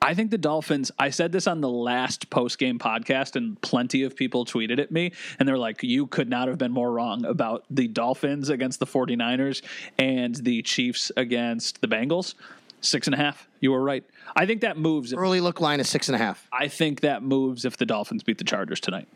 I 0.02 0.14
think 0.14 0.30
the 0.30 0.38
Dolphins, 0.38 0.90
I 0.98 1.10
said 1.10 1.30
this 1.30 1.46
on 1.46 1.60
the 1.60 1.68
last 1.68 2.30
post 2.30 2.58
game 2.58 2.78
podcast, 2.78 3.36
and 3.36 3.60
plenty 3.60 4.02
of 4.02 4.16
people 4.16 4.46
tweeted 4.46 4.78
at 4.78 4.90
me, 4.90 5.12
and 5.38 5.46
they're 5.46 5.58
like, 5.58 5.82
you 5.82 6.06
could 6.06 6.28
not 6.30 6.48
have 6.48 6.56
been 6.56 6.72
more 6.72 6.90
wrong 6.90 7.26
about 7.26 7.64
the 7.68 7.86
Dolphins 7.86 8.48
against 8.48 8.80
the 8.80 8.86
49ers 8.86 9.60
and 9.98 10.36
the 10.36 10.62
Chiefs 10.62 11.12
against 11.18 11.82
the 11.82 11.86
Bengals. 11.88 12.34
Six 12.80 13.08
and 13.08 13.14
a 13.14 13.18
half. 13.18 13.46
You 13.60 13.72
were 13.72 13.82
right. 13.82 14.02
I 14.34 14.46
think 14.46 14.62
that 14.62 14.78
moves. 14.78 15.12
Early 15.12 15.42
look 15.42 15.60
line 15.60 15.80
is 15.80 15.88
six 15.90 16.08
and 16.08 16.16
a 16.16 16.18
half. 16.18 16.48
I 16.50 16.68
think 16.68 17.00
that 17.00 17.22
moves 17.22 17.66
if 17.66 17.76
the 17.76 17.84
Dolphins 17.84 18.22
beat 18.22 18.38
the 18.38 18.44
Chargers 18.44 18.80
tonight. 18.80 19.06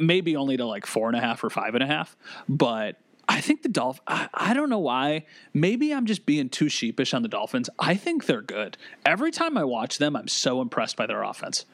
Maybe 0.00 0.34
only 0.34 0.56
to 0.56 0.66
like 0.66 0.86
four 0.86 1.06
and 1.06 1.16
a 1.16 1.20
half 1.20 1.44
or 1.44 1.50
five 1.50 1.76
and 1.76 1.84
a 1.84 1.86
half, 1.86 2.16
but 2.48 2.96
I 3.28 3.40
think 3.40 3.62
the 3.62 3.68
Dolphins, 3.68 4.02
I, 4.06 4.52
don't 4.52 4.68
know 4.68 4.78
why. 4.78 5.24
Maybe 5.54 5.94
I'm 5.94 6.06
just 6.06 6.26
being 6.26 6.48
too 6.48 6.68
sheepish 6.68 7.14
on 7.14 7.22
the 7.22 7.28
Dolphins. 7.28 7.70
I 7.78 7.94
think 7.94 8.26
they're 8.26 8.42
good. 8.42 8.76
Every 9.06 9.30
time 9.30 9.56
I 9.56 9.64
watch 9.64 9.98
them, 9.98 10.16
I'm 10.16 10.28
so 10.28 10.60
impressed 10.60 10.96
by 10.96 11.06
their 11.06 11.22
offense. 11.22 11.64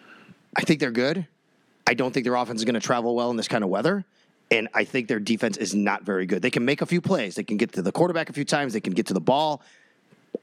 I 0.56 0.62
think 0.62 0.80
they're 0.80 0.90
good. 0.90 1.26
I 1.87 1.94
don't 1.94 2.12
think 2.12 2.24
their 2.24 2.34
offense 2.34 2.61
is 2.61 2.64
going 2.64 2.74
to 2.74 2.80
travel 2.80 3.14
well 3.14 3.30
in 3.30 3.37
this 3.37 3.48
kind 3.48 3.64
of 3.64 3.70
weather. 3.70 4.04
And 4.50 4.68
I 4.74 4.84
think 4.84 5.08
their 5.08 5.20
defense 5.20 5.56
is 5.56 5.74
not 5.74 6.04
very 6.04 6.26
good. 6.26 6.42
They 6.42 6.50
can 6.50 6.64
make 6.64 6.80
a 6.80 6.87
few 6.87 7.00
plays. 7.00 7.34
They 7.34 7.44
can 7.44 7.56
get 7.56 7.72
to 7.72 7.82
the 7.82 7.92
quarterback 7.92 8.30
a 8.30 8.32
few 8.32 8.44
times. 8.44 8.72
They 8.72 8.80
can 8.80 8.94
get 8.94 9.06
to 9.06 9.14
the 9.14 9.20
ball. 9.20 9.62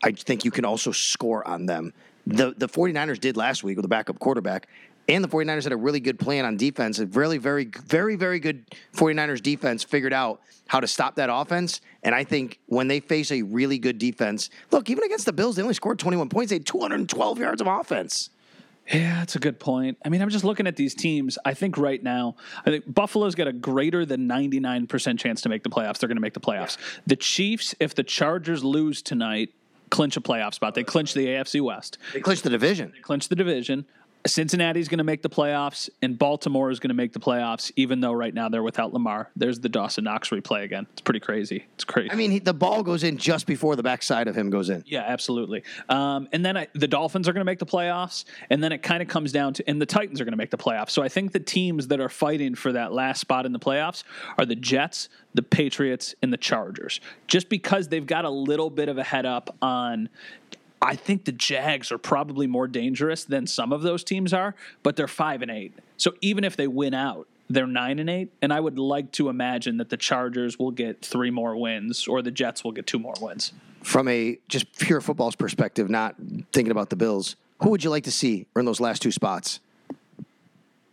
I 0.04 0.12
think 0.12 0.46
you 0.46 0.52
can 0.52 0.66
also 0.66 0.92
score 0.92 1.48
on 1.48 1.66
them. 1.66 1.94
The 2.28 2.54
the 2.58 2.68
49ers 2.68 3.20
did 3.20 3.38
last 3.38 3.64
week 3.64 3.78
with 3.78 3.86
a 3.86 3.90
backup 3.90 4.20
quarterback. 4.20 4.68
And 5.08 5.24
the 5.24 5.28
49ers 5.28 5.64
had 5.64 5.72
a 5.72 5.78
really 5.78 6.00
good 6.00 6.20
plan 6.20 6.46
on 6.46 6.58
defense. 6.58 7.00
A 7.00 7.06
really, 7.06 7.38
very, 7.38 7.66
very, 7.66 8.16
very 8.16 8.40
good 8.40 8.66
49ers 8.96 9.42
defense 9.42 9.84
figured 9.84 10.14
out 10.14 10.42
how 10.68 10.80
to 10.80 10.88
stop 10.88 11.16
that 11.16 11.30
offense. 11.32 11.82
And 12.04 12.16
I 12.16 12.24
think 12.24 12.60
when 12.66 12.88
they 12.88 13.00
face 13.00 13.32
a 13.32 13.44
really 13.44 13.78
good 13.78 14.00
defense, 14.00 14.50
look, 14.72 14.90
even 14.90 15.04
against 15.04 15.26
the 15.26 15.34
Bills, 15.34 15.56
they 15.56 15.62
only 15.62 15.76
scored 15.76 16.00
21 16.00 16.30
points. 16.30 16.50
They 16.50 16.56
had 16.56 16.66
212 16.66 17.40
yards 17.40 17.62
of 17.62 17.68
offense. 17.68 18.32
Yeah, 18.92 19.16
that's 19.20 19.36
a 19.36 19.40
good 19.40 19.60
point. 19.60 19.98
I 20.06 20.10
mean, 20.10 20.22
I'm 20.22 20.30
just 20.30 20.44
looking 20.44 20.68
at 20.68 20.76
these 20.76 20.94
teams. 20.94 21.40
I 21.44 21.56
think 21.56 21.78
right 21.78 22.02
now, 22.02 22.36
I 22.66 22.70
think 22.70 22.92
Buffalo's 22.92 23.34
got 23.34 23.48
a 23.48 23.54
greater 23.54 24.06
than 24.06 24.28
99% 24.28 25.18
chance 25.18 25.42
to 25.42 25.50
make 25.50 25.64
the 25.64 25.70
playoffs. 25.70 25.98
They're 25.98 26.08
going 26.08 26.18
to 26.18 26.22
make 26.22 26.36
the 26.36 26.40
playoffs. 26.40 26.78
The 27.08 27.16
Chiefs, 27.16 27.74
if 27.80 27.96
the 27.96 28.04
Chargers 28.04 28.64
lose 28.64 29.02
tonight, 29.02 29.54
clinch 29.90 30.18
a 30.18 30.22
playoff 30.22 30.54
spot. 30.54 30.76
They 30.76 30.84
clinch 30.84 31.14
the 31.14 31.26
AFC 31.26 31.62
West. 31.62 31.98
They 32.14 32.20
clinch 32.20 32.44
the 32.44 32.50
division. 32.50 32.92
They 32.94 33.02
clinch 33.02 33.28
the 33.28 33.36
division. 33.36 33.86
Cincinnati's 34.26 34.88
going 34.88 34.98
to 34.98 35.04
make 35.04 35.22
the 35.22 35.30
playoffs, 35.30 35.90
and 36.02 36.18
Baltimore 36.18 36.72
is 36.72 36.80
going 36.80 36.90
to 36.90 36.96
make 36.96 37.14
the 37.14 37.20
playoffs, 37.20 37.72
even 37.76 38.02
though 38.02 38.14
right 38.14 38.34
now 38.34 38.50
they're 38.50 38.64
without 38.64 38.92
Lamar. 38.92 39.30
There's 39.36 39.60
the 39.60 39.70
Dawson 39.70 40.04
Knox 40.04 40.30
replay 40.30 40.64
again. 40.64 40.88
It's 40.94 41.02
pretty 41.02 41.20
crazy. 41.20 41.66
It's 41.76 41.84
crazy. 41.84 42.12
I 42.12 42.16
mean, 42.16 42.32
he, 42.32 42.40
the 42.40 42.54
ball 42.54 42.82
goes 42.82 43.04
in 43.04 43.18
just 43.18 43.46
before 43.46 43.76
the 43.76 43.84
backside 43.84 44.28
of 44.28 44.36
him 44.36 44.50
goes 44.50 44.70
in. 44.70 44.84
yeah, 44.88 45.04
absolutely. 45.06 45.64
Um, 45.90 46.28
and 46.34 46.44
then 46.44 46.58
I, 46.58 46.68
the 46.74 46.88
Dolphins 46.88 47.28
are 47.28 47.34
going 47.34 47.42
to 47.42 47.46
make 47.46 47.60
the 47.60 47.66
playoffs, 47.66 48.26
and 48.50 48.64
then 48.64 48.72
it 48.72 48.82
kind 48.82 49.02
of 49.02 49.08
comes 49.08 49.32
down 49.32 49.54
to, 49.56 49.70
and 49.70 49.82
the 49.82 49.86
Titans 49.86 50.20
are 50.20 50.26
going 50.26 50.34
to 50.34 50.38
make 50.38 50.52
the 50.52 50.58
playoffs. 50.58 50.90
So 50.90 51.04
I 51.04 51.10
think 51.10 51.32
the 51.32 51.40
teams 51.40 51.88
that 51.88 52.00
are 52.00 52.10
fighting 52.10 52.56
for 52.56 52.72
that 52.72 52.94
last 52.94 53.22
spot 53.22 53.46
in 53.46 53.54
the 53.54 53.60
playoffs 53.60 54.04
are 54.38 54.46
the 54.46 54.56
Jets, 54.56 55.10
the 55.36 55.44
Patriots, 55.44 56.16
and 56.22 56.34
the 56.34 56.38
Chargers, 56.38 57.00
just 57.28 57.50
because 57.50 57.90
they've 57.90 58.06
got 58.06 58.26
a 58.26 58.30
little 58.30 58.70
bit 58.70 58.90
of 58.90 58.98
a 58.98 59.04
head 59.04 59.26
up 59.26 59.56
on. 59.62 60.10
I 60.82 60.96
think 60.96 61.26
the 61.26 61.32
Jags 61.32 61.92
are 61.92 61.98
probably 61.98 62.48
more 62.48 62.68
dangerous 62.68 63.24
than 63.24 63.48
some 63.48 63.72
of 63.72 63.82
those 63.82 64.04
teams 64.04 64.34
are, 64.34 64.56
but 64.84 64.96
they're 64.96 65.08
five 65.08 65.42
and 65.42 65.50
eight. 65.50 65.74
So 65.98 66.14
even 66.22 66.44
if 66.44 66.58
they 66.58 66.68
win 66.68 66.94
out, 66.94 67.28
they're 67.50 67.68
nine 67.68 68.00
and 68.00 68.10
eight. 68.10 68.32
And 68.42 68.52
I 68.52 68.60
would 68.60 68.78
like 68.78 69.12
to 69.14 69.30
imagine 69.30 69.78
that 69.78 69.90
the 69.90 69.98
Chargers 69.98 70.60
will 70.60 70.72
get 70.72 71.04
three 71.04 71.32
more 71.32 71.56
wins, 71.56 72.08
or 72.08 72.22
the 72.22 72.32
Jets 72.32 72.64
will 72.64 72.72
get 72.72 72.88
two 72.88 73.00
more 73.00 73.14
wins. 73.22 73.54
From 73.84 74.08
a 74.08 74.40
just 74.48 74.78
pure 74.80 75.02
football's 75.02 75.36
perspective, 75.36 75.90
not 75.90 76.16
thinking 76.54 76.72
about 76.72 76.90
the 76.90 76.96
Bills, 76.96 77.36
who 77.62 77.70
would 77.70 77.84
you 77.84 77.90
like 77.90 78.04
to 78.04 78.12
see 78.12 78.48
in 78.56 78.66
those 78.66 78.80
last 78.80 79.02
two 79.02 79.12
spots? 79.12 79.60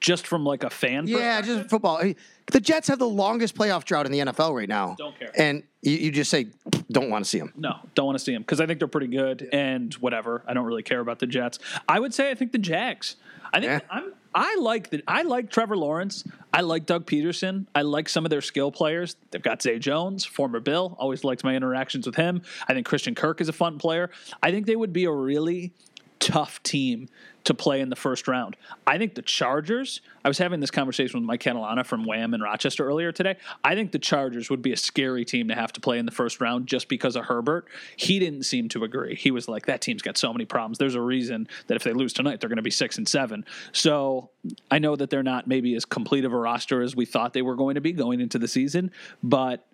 Just 0.01 0.27
from 0.27 0.45
like 0.45 0.65
a 0.65 0.71
fan, 0.71 1.07
Yeah, 1.07 1.41
just 1.41 1.71
football. 1.71 2.03
The 2.51 2.61
Jets 2.61 2.89
have 2.89 2.99
the 2.99 3.09
longest 3.09 3.55
playoff 3.55 3.85
drought 3.85 4.07
in 4.07 4.13
the 4.13 4.19
NFL 4.19 4.55
right 4.55 4.69
now. 4.69 4.95
Don't 4.99 5.19
care. 5.19 5.31
And 5.39 5.63
you, 5.81 5.93
you 5.93 6.11
just 6.11 6.31
say, 6.31 6.47
don't 6.91 7.09
want 7.11 7.25
to 7.25 7.29
see 7.31 7.39
them. 7.39 7.53
No, 7.57 7.75
don't 7.95 8.07
want 8.07 8.19
to 8.19 8.25
see 8.25 8.33
them 8.33 8.43
because 8.43 8.61
I 8.61 8.67
think 8.67 8.79
they're 8.79 8.89
pretty 8.89 9.07
good 9.07 9.49
and 9.53 9.93
whatever. 9.95 10.43
I 10.47 10.55
don't 10.55 10.65
really 10.67 10.83
care 10.83 11.01
about 11.01 11.19
the 11.19 11.27
Jets. 11.27 11.59
I 11.89 12.01
would 12.01 12.13
say 12.15 12.31
I 12.31 12.35
think 12.35 12.53
the 12.53 12.59
Jags. 12.59 13.17
I 13.53 13.61
think 13.61 13.71
Yeah. 13.71 13.81
I'm. 13.91 14.13
I 14.35 14.57
like 14.57 14.89
the. 14.89 15.03
I 15.07 15.23
like 15.23 15.51
Trevor 15.51 15.77
Lawrence. 15.77 16.25
I 16.55 16.63
like 16.63 16.87
Doug 16.87 17.05
Pederson. 17.05 17.67
I 17.75 17.83
like 17.83 18.09
some 18.09 18.25
of 18.25 18.31
their 18.31 18.41
skill 18.41 18.73
players. 18.73 19.17
They've 19.31 19.43
got 19.43 19.61
Zay 19.61 19.79
Jones, 19.79 20.25
former 20.25 20.59
Bill. 20.59 20.97
Always 20.99 21.23
liked 21.23 21.45
my 21.45 21.55
interactions 21.55 22.07
with 22.07 22.17
him. 22.17 22.41
I 22.67 22.73
think 22.73 22.87
Christian 22.87 23.15
Kirk 23.15 23.43
is 23.43 23.51
a 23.51 23.53
fun 23.53 23.79
player. 23.79 24.09
I 24.43 24.51
think 24.51 24.65
they 24.67 24.77
would 24.77 24.93
be 24.95 25.05
a 25.05 25.13
really 25.13 25.75
tough 26.23 26.63
team 26.63 27.09
to 27.43 27.53
play 27.53 27.81
in 27.81 27.91
the 27.91 27.97
first 27.97 28.29
round. 28.29 28.57
I 28.87 28.97
think 28.97 29.17
the 29.17 29.23
Chargers, 29.23 30.01
I 30.25 30.29
was 30.29 30.39
having 30.39 30.61
this 30.61 30.71
conversation 30.71 31.19
with 31.19 31.27
Mike 31.27 31.43
Catalana 31.43 31.85
from 31.85 32.05
Wham 32.05 32.33
in 32.33 32.41
Rochester 32.41 32.87
earlier 32.87 33.11
today. 33.11 33.37
I 33.65 33.75
think 33.75 33.91
the 33.91 33.99
Chargers 33.99 34.49
would 34.49 34.63
be 34.63 34.73
a 34.73 34.77
scary 34.77 35.25
team 35.25 35.49
to 35.49 35.57
have 35.57 35.73
to 35.73 35.81
play 35.81 35.99
in 35.99 36.07
the 36.07 36.13
first 36.13 36.41
round 36.41 36.69
just 36.69 36.89
because 36.89 37.17
of 37.17 37.25
Herbert. 37.25 37.67
He 37.97 38.21
didn't 38.21 38.45
seem 38.45 38.69
to 38.69 38.85
agree. 38.85 39.17
He 39.17 39.33
was 39.33 39.49
like, 39.49 39.67
that 39.67 39.81
team's 39.81 40.03
got 40.03 40.17
so 40.17 40.33
many 40.33 40.45
problems. 40.45 40.79
There's 40.79 40.95
a 40.95 41.01
reason 41.01 41.49
that 41.67 41.75
if 41.75 41.83
they 41.83 41.93
lose 41.93 42.13
tonight, 42.13 42.41
they're 42.41 42.49
going 42.49 42.57
to 42.57 42.63
be 42.63 42.71
six 42.71 42.97
and 42.97 43.09
seven. 43.09 43.45
So 43.73 44.31
I 44.71 44.79
know 44.79 44.95
that 44.95 45.11
they're 45.11 45.25
not 45.25 45.49
maybe 45.49 45.75
as 45.75 45.85
complete 45.85 46.25
of 46.25 46.33
a 46.33 46.39
roster 46.39 46.83
as 46.83 46.95
we 46.95 47.07
thought 47.07 47.33
they 47.33 47.43
were 47.43 47.57
going 47.57 47.75
to 47.75 47.81
be 47.81 47.91
going 47.91 48.21
into 48.21 48.39
the 48.39 48.49
season, 48.49 48.93
but 49.25 49.67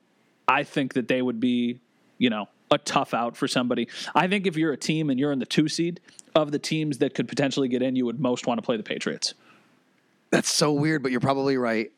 I 0.49 0.65
think 0.65 0.95
that 0.95 1.09
they 1.09 1.21
would 1.21 1.41
be, 1.41 1.81
you 2.17 2.31
know, 2.31 2.49
a 2.71 2.79
tough 2.79 3.15
out 3.15 3.37
for 3.37 3.49
somebody. 3.49 3.89
I 4.15 4.29
think 4.29 4.47
if 4.47 4.57
you're 4.57 4.73
a 4.73 4.77
team 4.77 5.11
and 5.11 5.19
you're 5.19 5.33
in 5.33 5.39
the 5.39 5.47
two 5.47 5.69
seed 5.69 6.01
of 6.35 6.53
the 6.53 6.59
teams 6.59 6.99
that 6.99 7.15
could 7.15 7.29
potentially 7.29 7.69
get 7.69 7.83
in, 7.83 7.97
you 7.97 8.07
would 8.07 8.21
most 8.21 8.47
want 8.47 8.59
to 8.59 8.63
play 8.63 8.77
the 8.77 8.83
Patriots. 8.83 9.35
That's 10.31 10.51
so 10.51 10.73
weird, 10.73 11.03
but 11.03 11.11
you're 11.11 11.21
probably 11.21 11.57
right. 11.57 11.91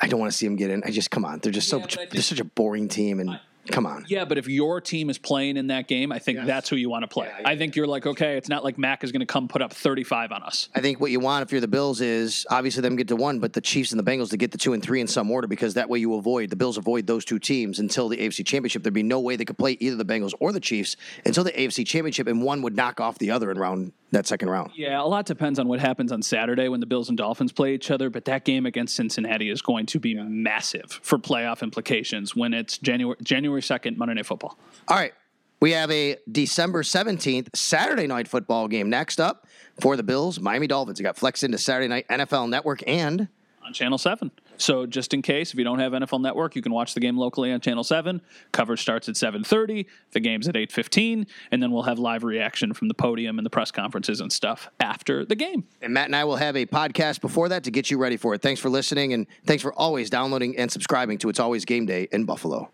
I 0.00 0.08
don't 0.08 0.18
want 0.18 0.32
to 0.32 0.36
see 0.36 0.46
them 0.46 0.56
get 0.56 0.70
in. 0.70 0.82
I 0.84 0.90
just 0.90 1.10
come 1.10 1.24
on. 1.24 1.38
They're 1.38 1.52
just 1.52 1.68
so 1.68 1.78
Yeah, 1.78 1.86
but 1.96 2.10
they're 2.10 2.22
such 2.22 2.40
a 2.40 2.44
boring 2.44 2.88
team, 2.88 3.20
and 3.20 3.38
come 3.70 3.86
on. 3.86 4.04
Yeah, 4.08 4.24
but 4.24 4.38
if 4.38 4.48
your 4.48 4.80
team 4.80 5.10
is 5.10 5.18
playing 5.18 5.56
in 5.56 5.68
that 5.68 5.88
game, 5.88 6.12
I 6.12 6.18
think 6.18 6.44
that's 6.44 6.68
who 6.68 6.76
you 6.76 6.90
want 6.90 7.02
to 7.02 7.08
play. 7.08 7.30
I 7.44 7.56
think 7.56 7.76
you're 7.76 7.86
like, 7.86 8.06
okay, 8.06 8.36
it's 8.36 8.48
not 8.48 8.64
like 8.64 8.78
Mac 8.78 9.04
is 9.04 9.12
going 9.12 9.20
to 9.20 9.26
come 9.26 9.48
put 9.48 9.62
up 9.62 9.72
35 9.72 10.32
on 10.32 10.42
us. 10.42 10.68
I 10.74 10.80
think 10.80 11.00
what 11.00 11.10
you 11.10 11.20
want 11.20 11.42
if 11.42 11.52
you're 11.52 11.60
the 11.60 11.68
Bills 11.68 12.00
is 12.00 12.46
obviously 12.50 12.82
them 12.82 12.96
get 12.96 13.08
to 13.08 13.16
one, 13.16 13.38
but 13.38 13.52
the 13.52 13.60
Chiefs 13.60 13.92
and 13.92 13.98
the 13.98 14.10
Bengals 14.10 14.30
to 14.30 14.36
get 14.36 14.50
the 14.50 14.58
two 14.58 14.72
and 14.72 14.82
three 14.82 15.00
in 15.00 15.06
some 15.06 15.30
order 15.30 15.46
because 15.46 15.74
that 15.74 15.88
way 15.88 15.98
you 15.98 16.14
avoid 16.14 16.50
the 16.50 16.56
Bills 16.56 16.76
avoid 16.76 17.06
those 17.06 17.24
two 17.24 17.38
teams 17.38 17.78
until 17.78 18.08
the 18.08 18.16
AFC 18.16 18.44
Championship. 18.44 18.82
There'd 18.82 18.94
be 18.94 19.02
no 19.02 19.20
way 19.20 19.36
they 19.36 19.44
could 19.44 19.58
play 19.58 19.76
either 19.80 19.96
the 19.96 20.04
Bengals 20.04 20.34
or 20.40 20.52
the 20.52 20.60
Chiefs 20.60 20.96
until 21.24 21.44
the 21.44 21.52
AFC 21.52 21.86
Championship, 21.86 22.26
and 22.26 22.42
one 22.42 22.62
would 22.62 22.76
knock 22.76 23.00
off 23.00 23.18
the 23.18 23.30
other 23.30 23.50
in 23.50 23.58
round 23.58 23.92
that 24.10 24.26
second 24.26 24.48
round. 24.50 24.72
Yeah, 24.74 25.00
a 25.00 25.04
lot 25.04 25.26
depends 25.26 25.58
on 25.58 25.68
what 25.68 25.80
happens 25.80 26.12
on 26.12 26.22
Saturday 26.22 26.68
when 26.68 26.80
the 26.80 26.86
Bills 26.86 27.08
and 27.08 27.18
Dolphins 27.18 27.52
play 27.52 27.74
each 27.74 27.90
other, 27.90 28.10
but 28.10 28.24
that 28.26 28.44
game 28.44 28.66
against 28.66 28.96
Cincinnati 28.96 29.50
is 29.50 29.62
going 29.62 29.86
to 29.86 30.00
be 30.00 30.14
massive 30.14 31.00
for 31.02 31.18
playoff 31.18 31.62
implications 31.62 32.34
when 32.34 32.54
it's 32.54 32.78
January 32.78 33.16
January 33.22 33.60
2nd, 33.60 33.96
Monday 33.96 34.14
Night 34.14 34.26
Football. 34.26 34.58
All 34.88 34.96
right. 34.96 35.12
We 35.60 35.72
have 35.72 35.90
a 35.90 36.16
December 36.30 36.84
17th 36.84 37.48
Saturday 37.54 38.06
night 38.06 38.28
football 38.28 38.68
game 38.68 38.88
next 38.88 39.20
up 39.20 39.44
for 39.80 39.96
the 39.96 40.04
Bills, 40.04 40.38
Miami 40.38 40.68
Dolphins. 40.68 41.00
It 41.00 41.02
got 41.02 41.16
flexed 41.16 41.42
into 41.42 41.58
Saturday 41.58 41.88
night 41.88 42.06
NFL 42.08 42.48
Network 42.48 42.84
and 42.86 43.26
on 43.64 43.72
Channel 43.72 43.98
7. 43.98 44.30
So 44.58 44.86
just 44.86 45.14
in 45.14 45.22
case, 45.22 45.52
if 45.52 45.58
you 45.58 45.64
don't 45.64 45.78
have 45.78 45.92
NFL 45.92 46.20
Network, 46.20 46.56
you 46.56 46.62
can 46.62 46.72
watch 46.72 46.94
the 46.94 47.00
game 47.00 47.16
locally 47.16 47.52
on 47.52 47.60
Channel 47.60 47.84
7. 47.84 48.20
Coverage 48.52 48.80
starts 48.80 49.08
at 49.08 49.14
7.30. 49.14 49.86
The 50.12 50.20
game's 50.20 50.48
at 50.48 50.54
8.15. 50.54 51.26
And 51.50 51.62
then 51.62 51.70
we'll 51.70 51.84
have 51.84 51.98
live 51.98 52.24
reaction 52.24 52.74
from 52.74 52.88
the 52.88 52.94
podium 52.94 53.38
and 53.38 53.46
the 53.46 53.50
press 53.50 53.70
conferences 53.70 54.20
and 54.20 54.32
stuff 54.32 54.68
after 54.80 55.24
the 55.24 55.36
game. 55.36 55.64
And 55.80 55.94
Matt 55.94 56.06
and 56.06 56.16
I 56.16 56.24
will 56.24 56.36
have 56.36 56.56
a 56.56 56.66
podcast 56.66 57.20
before 57.20 57.48
that 57.48 57.64
to 57.64 57.70
get 57.70 57.90
you 57.90 57.98
ready 57.98 58.16
for 58.16 58.34
it. 58.34 58.42
Thanks 58.42 58.60
for 58.60 58.68
listening 58.68 59.12
and 59.12 59.26
thanks 59.46 59.62
for 59.62 59.72
always 59.72 60.10
downloading 60.10 60.56
and 60.56 60.70
subscribing 60.70 61.18
to 61.18 61.28
It's 61.28 61.40
Always 61.40 61.64
Game 61.64 61.86
Day 61.86 62.08
in 62.12 62.24
Buffalo. 62.24 62.70